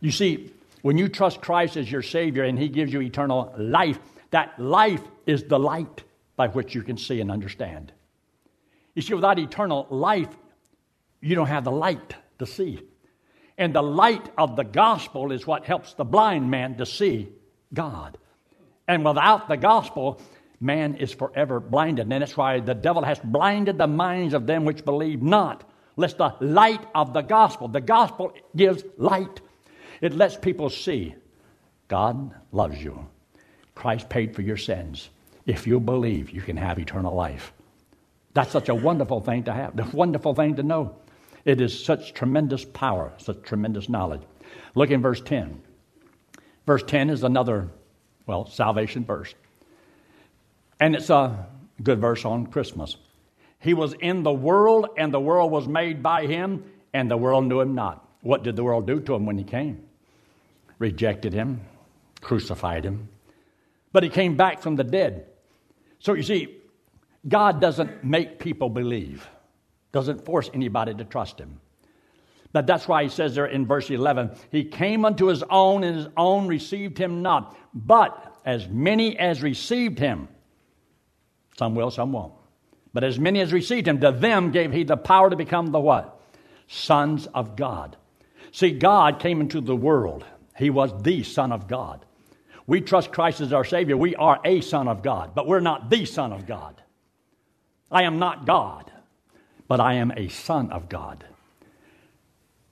You 0.00 0.10
see, 0.10 0.52
when 0.82 0.98
you 0.98 1.08
trust 1.08 1.40
Christ 1.40 1.76
as 1.76 1.90
your 1.90 2.02
Savior 2.02 2.44
and 2.44 2.58
He 2.58 2.68
gives 2.68 2.92
you 2.92 3.00
eternal 3.00 3.52
life, 3.56 3.98
that 4.30 4.58
life 4.58 5.02
is 5.26 5.44
the 5.44 5.58
light 5.58 6.04
by 6.36 6.48
which 6.48 6.74
you 6.74 6.82
can 6.82 6.96
see 6.96 7.20
and 7.20 7.30
understand. 7.30 7.92
You 8.94 9.02
see, 9.02 9.14
without 9.14 9.38
eternal 9.38 9.86
life, 9.90 10.28
you 11.20 11.34
don't 11.34 11.46
have 11.46 11.64
the 11.64 11.70
light 11.70 12.14
to 12.38 12.46
see. 12.46 12.80
And 13.58 13.74
the 13.74 13.82
light 13.82 14.28
of 14.38 14.56
the 14.56 14.64
gospel 14.64 15.32
is 15.32 15.46
what 15.46 15.66
helps 15.66 15.92
the 15.94 16.04
blind 16.04 16.50
man 16.50 16.76
to 16.76 16.86
see 16.86 17.28
God. 17.74 18.16
And 18.88 19.04
without 19.04 19.48
the 19.48 19.56
gospel, 19.56 20.20
man 20.60 20.96
is 20.96 21.12
forever 21.12 21.60
blinded. 21.60 22.10
And 22.10 22.22
that's 22.22 22.36
why 22.36 22.60
the 22.60 22.74
devil 22.74 23.02
has 23.02 23.18
blinded 23.18 23.78
the 23.78 23.86
minds 23.86 24.34
of 24.34 24.46
them 24.46 24.64
which 24.64 24.84
believe 24.84 25.22
not, 25.22 25.68
lest 25.96 26.18
the 26.18 26.34
light 26.40 26.84
of 26.94 27.12
the 27.12 27.20
gospel, 27.20 27.68
the 27.68 27.80
gospel 27.80 28.32
gives 28.56 28.82
light. 28.96 29.40
It 30.00 30.14
lets 30.14 30.36
people 30.36 30.70
see 30.70 31.14
God 31.88 32.34
loves 32.52 32.82
you. 32.82 33.06
Christ 33.74 34.08
paid 34.08 34.34
for 34.34 34.42
your 34.42 34.56
sins. 34.56 35.10
If 35.46 35.66
you 35.66 35.80
believe, 35.80 36.30
you 36.30 36.40
can 36.40 36.56
have 36.56 36.78
eternal 36.78 37.14
life. 37.14 37.52
That's 38.32 38.52
such 38.52 38.68
a 38.68 38.74
wonderful 38.74 39.20
thing 39.20 39.44
to 39.44 39.52
have, 39.52 39.78
a 39.78 39.88
wonderful 39.92 40.34
thing 40.34 40.56
to 40.56 40.62
know. 40.62 40.96
It 41.44 41.60
is 41.60 41.84
such 41.84 42.12
tremendous 42.12 42.64
power, 42.64 43.12
such 43.18 43.42
tremendous 43.42 43.88
knowledge. 43.88 44.22
Look 44.74 44.90
in 44.90 45.00
verse 45.00 45.20
10. 45.20 45.62
Verse 46.66 46.82
10 46.82 47.10
is 47.10 47.24
another, 47.24 47.68
well, 48.26 48.46
salvation 48.46 49.04
verse. 49.04 49.34
And 50.78 50.94
it's 50.94 51.10
a 51.10 51.46
good 51.82 52.00
verse 52.00 52.24
on 52.24 52.46
Christmas. 52.46 52.96
He 53.58 53.74
was 53.74 53.94
in 53.94 54.22
the 54.22 54.32
world, 54.32 54.88
and 54.96 55.12
the 55.12 55.20
world 55.20 55.50
was 55.50 55.68
made 55.68 56.02
by 56.02 56.26
him, 56.26 56.64
and 56.92 57.10
the 57.10 57.16
world 57.16 57.46
knew 57.46 57.60
him 57.60 57.74
not. 57.74 58.06
What 58.22 58.42
did 58.42 58.56
the 58.56 58.64
world 58.64 58.86
do 58.86 59.00
to 59.00 59.14
him 59.14 59.26
when 59.26 59.38
he 59.38 59.44
came? 59.44 59.82
Rejected 60.78 61.32
him, 61.32 61.60
crucified 62.20 62.84
him. 62.84 63.08
But 63.92 64.02
he 64.02 64.08
came 64.08 64.36
back 64.36 64.62
from 64.62 64.76
the 64.76 64.84
dead. 64.84 65.26
So 65.98 66.14
you 66.14 66.22
see, 66.22 66.56
God 67.26 67.60
doesn't 67.60 68.02
make 68.02 68.38
people 68.38 68.70
believe, 68.70 69.28
doesn't 69.92 70.24
force 70.24 70.50
anybody 70.54 70.94
to 70.94 71.04
trust 71.04 71.38
him. 71.38 71.60
But 72.52 72.66
that's 72.66 72.88
why 72.88 73.04
he 73.04 73.08
says 73.08 73.34
there 73.34 73.46
in 73.46 73.66
verse 73.66 73.90
11, 73.90 74.32
He 74.50 74.64
came 74.64 75.04
unto 75.04 75.26
his 75.26 75.42
own, 75.50 75.84
and 75.84 75.96
his 75.96 76.08
own 76.16 76.48
received 76.48 76.98
him 76.98 77.22
not. 77.22 77.56
But 77.72 78.38
as 78.44 78.68
many 78.68 79.16
as 79.18 79.42
received 79.42 79.98
him, 79.98 80.28
some 81.56 81.74
will, 81.74 81.90
some 81.90 82.12
won't. 82.12 82.34
But 82.92 83.04
as 83.04 83.18
many 83.18 83.40
as 83.40 83.52
received 83.52 83.86
him, 83.86 84.00
to 84.00 84.10
them 84.10 84.50
gave 84.50 84.72
he 84.72 84.82
the 84.82 84.96
power 84.96 85.30
to 85.30 85.36
become 85.36 85.70
the 85.70 85.78
what? 85.78 86.20
Sons 86.66 87.26
of 87.34 87.54
God. 87.54 87.96
See, 88.52 88.72
God 88.72 89.20
came 89.20 89.40
into 89.40 89.60
the 89.60 89.76
world. 89.76 90.24
He 90.56 90.70
was 90.70 90.90
the 91.02 91.22
Son 91.22 91.52
of 91.52 91.68
God. 91.68 92.04
We 92.66 92.80
trust 92.80 93.12
Christ 93.12 93.40
as 93.40 93.52
our 93.52 93.64
Savior. 93.64 93.96
We 93.96 94.16
are 94.16 94.40
a 94.44 94.60
Son 94.60 94.88
of 94.88 95.02
God, 95.02 95.34
but 95.34 95.46
we're 95.46 95.60
not 95.60 95.90
the 95.90 96.04
Son 96.04 96.32
of 96.32 96.46
God. 96.46 96.82
I 97.90 98.04
am 98.04 98.18
not 98.18 98.46
God, 98.46 98.90
but 99.70 99.78
I 99.78 99.94
am 99.94 100.10
a 100.16 100.26
Son 100.26 100.72
of 100.72 100.88
God. 100.88 101.24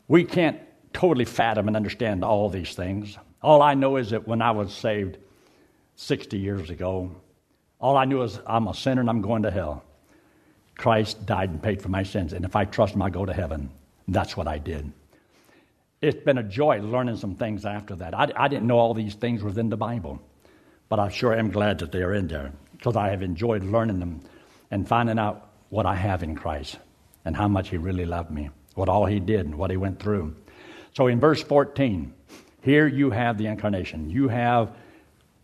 We 0.08 0.24
can't 0.24 0.58
totally 0.92 1.26
fathom 1.26 1.68
and 1.68 1.76
understand 1.76 2.24
all 2.24 2.50
these 2.50 2.74
things. 2.74 3.16
All 3.40 3.62
I 3.62 3.74
know 3.74 3.98
is 3.98 4.10
that 4.10 4.26
when 4.26 4.42
I 4.42 4.50
was 4.50 4.74
saved 4.74 5.16
60 5.94 6.36
years 6.36 6.70
ago, 6.70 7.12
all 7.78 7.96
I 7.96 8.04
knew 8.04 8.22
is 8.22 8.40
I'm 8.44 8.66
a 8.66 8.74
sinner 8.74 9.00
and 9.00 9.08
I'm 9.08 9.20
going 9.20 9.44
to 9.44 9.50
hell. 9.52 9.84
Christ 10.76 11.24
died 11.24 11.50
and 11.50 11.62
paid 11.62 11.80
for 11.80 11.88
my 11.88 12.02
sins, 12.02 12.32
and 12.32 12.44
if 12.44 12.56
I 12.56 12.64
trust 12.64 12.96
him, 12.96 13.02
I 13.02 13.10
go 13.10 13.24
to 13.24 13.32
heaven. 13.32 13.70
That's 14.08 14.36
what 14.36 14.48
I 14.48 14.58
did. 14.58 14.92
It's 16.02 16.24
been 16.24 16.38
a 16.38 16.42
joy 16.42 16.80
learning 16.80 17.18
some 17.18 17.36
things 17.36 17.64
after 17.64 17.94
that. 17.94 18.12
I, 18.12 18.32
I 18.34 18.48
didn't 18.48 18.66
know 18.66 18.78
all 18.78 18.94
these 18.94 19.14
things 19.14 19.40
were 19.40 19.56
in 19.56 19.68
the 19.68 19.76
Bible, 19.76 20.20
but 20.88 20.98
I 20.98 21.10
sure 21.10 21.32
am 21.32 21.52
glad 21.52 21.78
that 21.78 21.92
they 21.92 22.02
are 22.02 22.14
in 22.14 22.26
there 22.26 22.50
because 22.72 22.96
I 22.96 23.10
have 23.10 23.22
enjoyed 23.22 23.62
learning 23.62 24.00
them 24.00 24.22
and 24.72 24.88
finding 24.88 25.20
out 25.20 25.48
what 25.68 25.86
I 25.86 25.94
have 25.94 26.24
in 26.24 26.34
Christ 26.34 26.78
and 27.28 27.36
how 27.36 27.46
much 27.46 27.68
He 27.68 27.76
really 27.76 28.06
loved 28.06 28.30
me, 28.30 28.48
what 28.74 28.88
all 28.88 29.04
He 29.04 29.20
did, 29.20 29.40
and 29.40 29.56
what 29.56 29.70
He 29.70 29.76
went 29.76 30.00
through. 30.00 30.34
So 30.96 31.08
in 31.08 31.20
verse 31.20 31.42
14, 31.42 32.14
here 32.62 32.86
you 32.86 33.10
have 33.10 33.36
the 33.36 33.46
incarnation. 33.46 34.08
You 34.08 34.28
have 34.28 34.74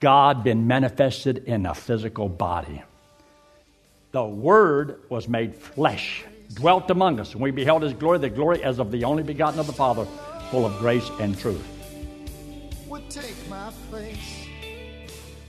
God 0.00 0.42
been 0.42 0.66
manifested 0.66 1.44
in 1.44 1.66
a 1.66 1.74
physical 1.74 2.26
body. 2.26 2.82
The 4.12 4.24
Word 4.24 5.02
was 5.10 5.28
made 5.28 5.54
flesh, 5.54 6.24
dwelt 6.54 6.90
among 6.90 7.20
us, 7.20 7.34
and 7.34 7.42
we 7.42 7.50
beheld 7.50 7.82
His 7.82 7.92
glory, 7.92 8.16
the 8.16 8.30
glory 8.30 8.64
as 8.64 8.78
of 8.78 8.90
the 8.90 9.04
only 9.04 9.22
begotten 9.22 9.60
of 9.60 9.66
the 9.66 9.74
Father, 9.74 10.06
full 10.50 10.64
of 10.64 10.78
grace 10.78 11.10
and 11.20 11.38
truth. 11.38 11.66
Would 12.88 13.10
take 13.10 13.36
my 13.50 13.70
place. 13.90 14.46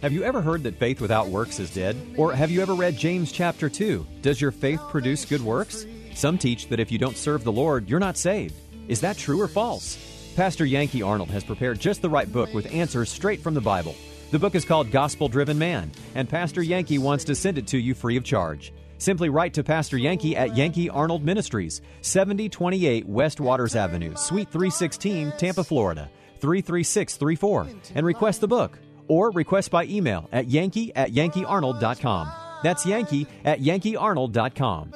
Have 0.02 0.12
you 0.12 0.24
ever 0.24 0.42
heard 0.42 0.64
that 0.64 0.80
faith 0.80 1.00
without 1.00 1.30
works 1.30 1.60
is 1.60 1.74
dead? 1.74 1.96
Or 2.18 2.34
have 2.34 2.52
you 2.52 2.62
ever 2.62 2.76
read 2.76 2.98
James 2.98 3.32
chapter 3.32 3.70
2? 3.70 4.06
Does 4.22 4.42
your 4.42 4.52
faith 4.52 4.82
produce 4.90 5.24
good 5.24 5.42
works? 5.42 5.86
Some 6.16 6.38
teach 6.38 6.70
that 6.70 6.80
if 6.80 6.92
you 6.92 6.98
don't 6.98 7.18
serve 7.18 7.44
the 7.44 7.52
Lord, 7.52 7.90
you're 7.90 8.00
not 8.00 8.18
saved. 8.18 8.56
Is 8.88 9.02
that 9.02 9.18
true 9.18 9.42
or 9.42 9.50
false? 9.50 9.98
Pastor 10.38 10.66
Yankee 10.66 11.02
Arnold 11.02 11.30
has 11.30 11.44
prepared 11.44 11.78
just 11.78 12.02
the 12.02 12.10
right 12.10 12.32
book 12.32 12.54
with 12.54 12.74
answers 12.74 13.10
straight 13.10 13.42
from 13.42 13.54
the 13.54 13.62
Bible. 13.62 13.96
The 14.32 14.40
book 14.40 14.56
is 14.56 14.64
called 14.64 14.92
Gospel 14.92 15.28
Driven 15.28 15.60
Man, 15.60 15.92
and 16.16 16.30
Pastor 16.30 16.64
Yankee 16.64 17.00
wants 17.00 17.26
to 17.26 17.36
send 17.36 17.58
it 17.58 17.68
to 17.68 17.78
you 17.78 17.94
free 17.94 18.16
of 18.16 18.24
charge. 18.24 18.74
Simply 18.98 19.28
write 19.28 19.54
to 19.56 19.64
Pastor 19.64 19.98
Yankee 19.98 20.38
at 20.38 20.56
Yankee 20.56 20.90
Arnold 20.90 21.24
Ministries, 21.24 21.82
7028 22.00 23.06
West 23.06 23.42
Waters 23.42 23.76
Avenue, 23.76 24.16
Suite 24.16 24.50
316, 24.50 25.34
Tampa, 25.38 25.66
Florida, 25.66 26.10
33634, 26.40 27.68
and 27.96 28.06
request 28.06 28.40
the 28.40 28.48
book. 28.48 28.80
Or 29.10 29.32
request 29.32 29.70
by 29.70 29.84
email 29.86 30.30
at 30.32 30.48
yankee 30.48 30.96
at 30.96 31.12
yankeearnold.com. 31.12 32.32
That's 32.64 32.86
yankee 32.86 33.28
at 33.44 33.60
yankeearnold.com. 33.60 34.94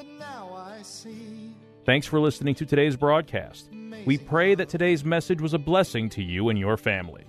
Thanks 1.85 2.05
for 2.05 2.19
listening 2.19 2.55
to 2.55 2.65
today's 2.65 2.95
broadcast. 2.95 3.69
We 4.05 4.17
pray 4.17 4.55
that 4.55 4.69
today's 4.69 5.03
message 5.03 5.41
was 5.41 5.53
a 5.53 5.57
blessing 5.59 6.09
to 6.09 6.23
you 6.23 6.49
and 6.49 6.59
your 6.59 6.77
family. 6.77 7.23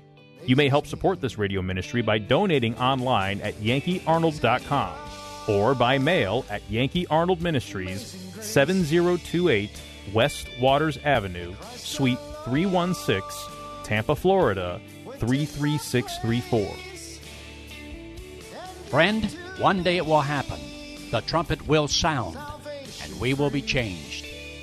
You 0.44 0.56
may 0.56 0.68
help 0.68 0.86
support 0.86 1.20
this 1.20 1.38
radio 1.38 1.62
ministry 1.62 2.02
by 2.02 2.18
donating 2.18 2.76
online 2.76 3.40
at 3.40 3.54
yankeearnold.com 3.54 4.94
or 5.48 5.74
by 5.74 5.98
mail 5.98 6.44
at 6.50 6.62
Yankee 6.70 7.06
Arnold 7.08 7.42
Ministries, 7.42 8.16
7028 8.40 9.70
West 10.12 10.48
Waters 10.60 10.98
Avenue, 11.04 11.54
Suite 11.74 12.18
316, 12.44 13.22
Tampa, 13.84 14.16
Florida 14.16 14.80
33634. 15.18 16.74
Friend, 18.88 19.24
one 19.58 19.82
day 19.82 19.96
it 19.98 20.06
will 20.06 20.20
happen. 20.20 20.58
The 21.10 21.20
trumpet 21.22 21.66
will 21.68 21.88
sound, 21.88 22.36
and 23.02 23.20
we 23.20 23.34
will 23.34 23.50
be 23.50 23.62
changed, 23.62 24.26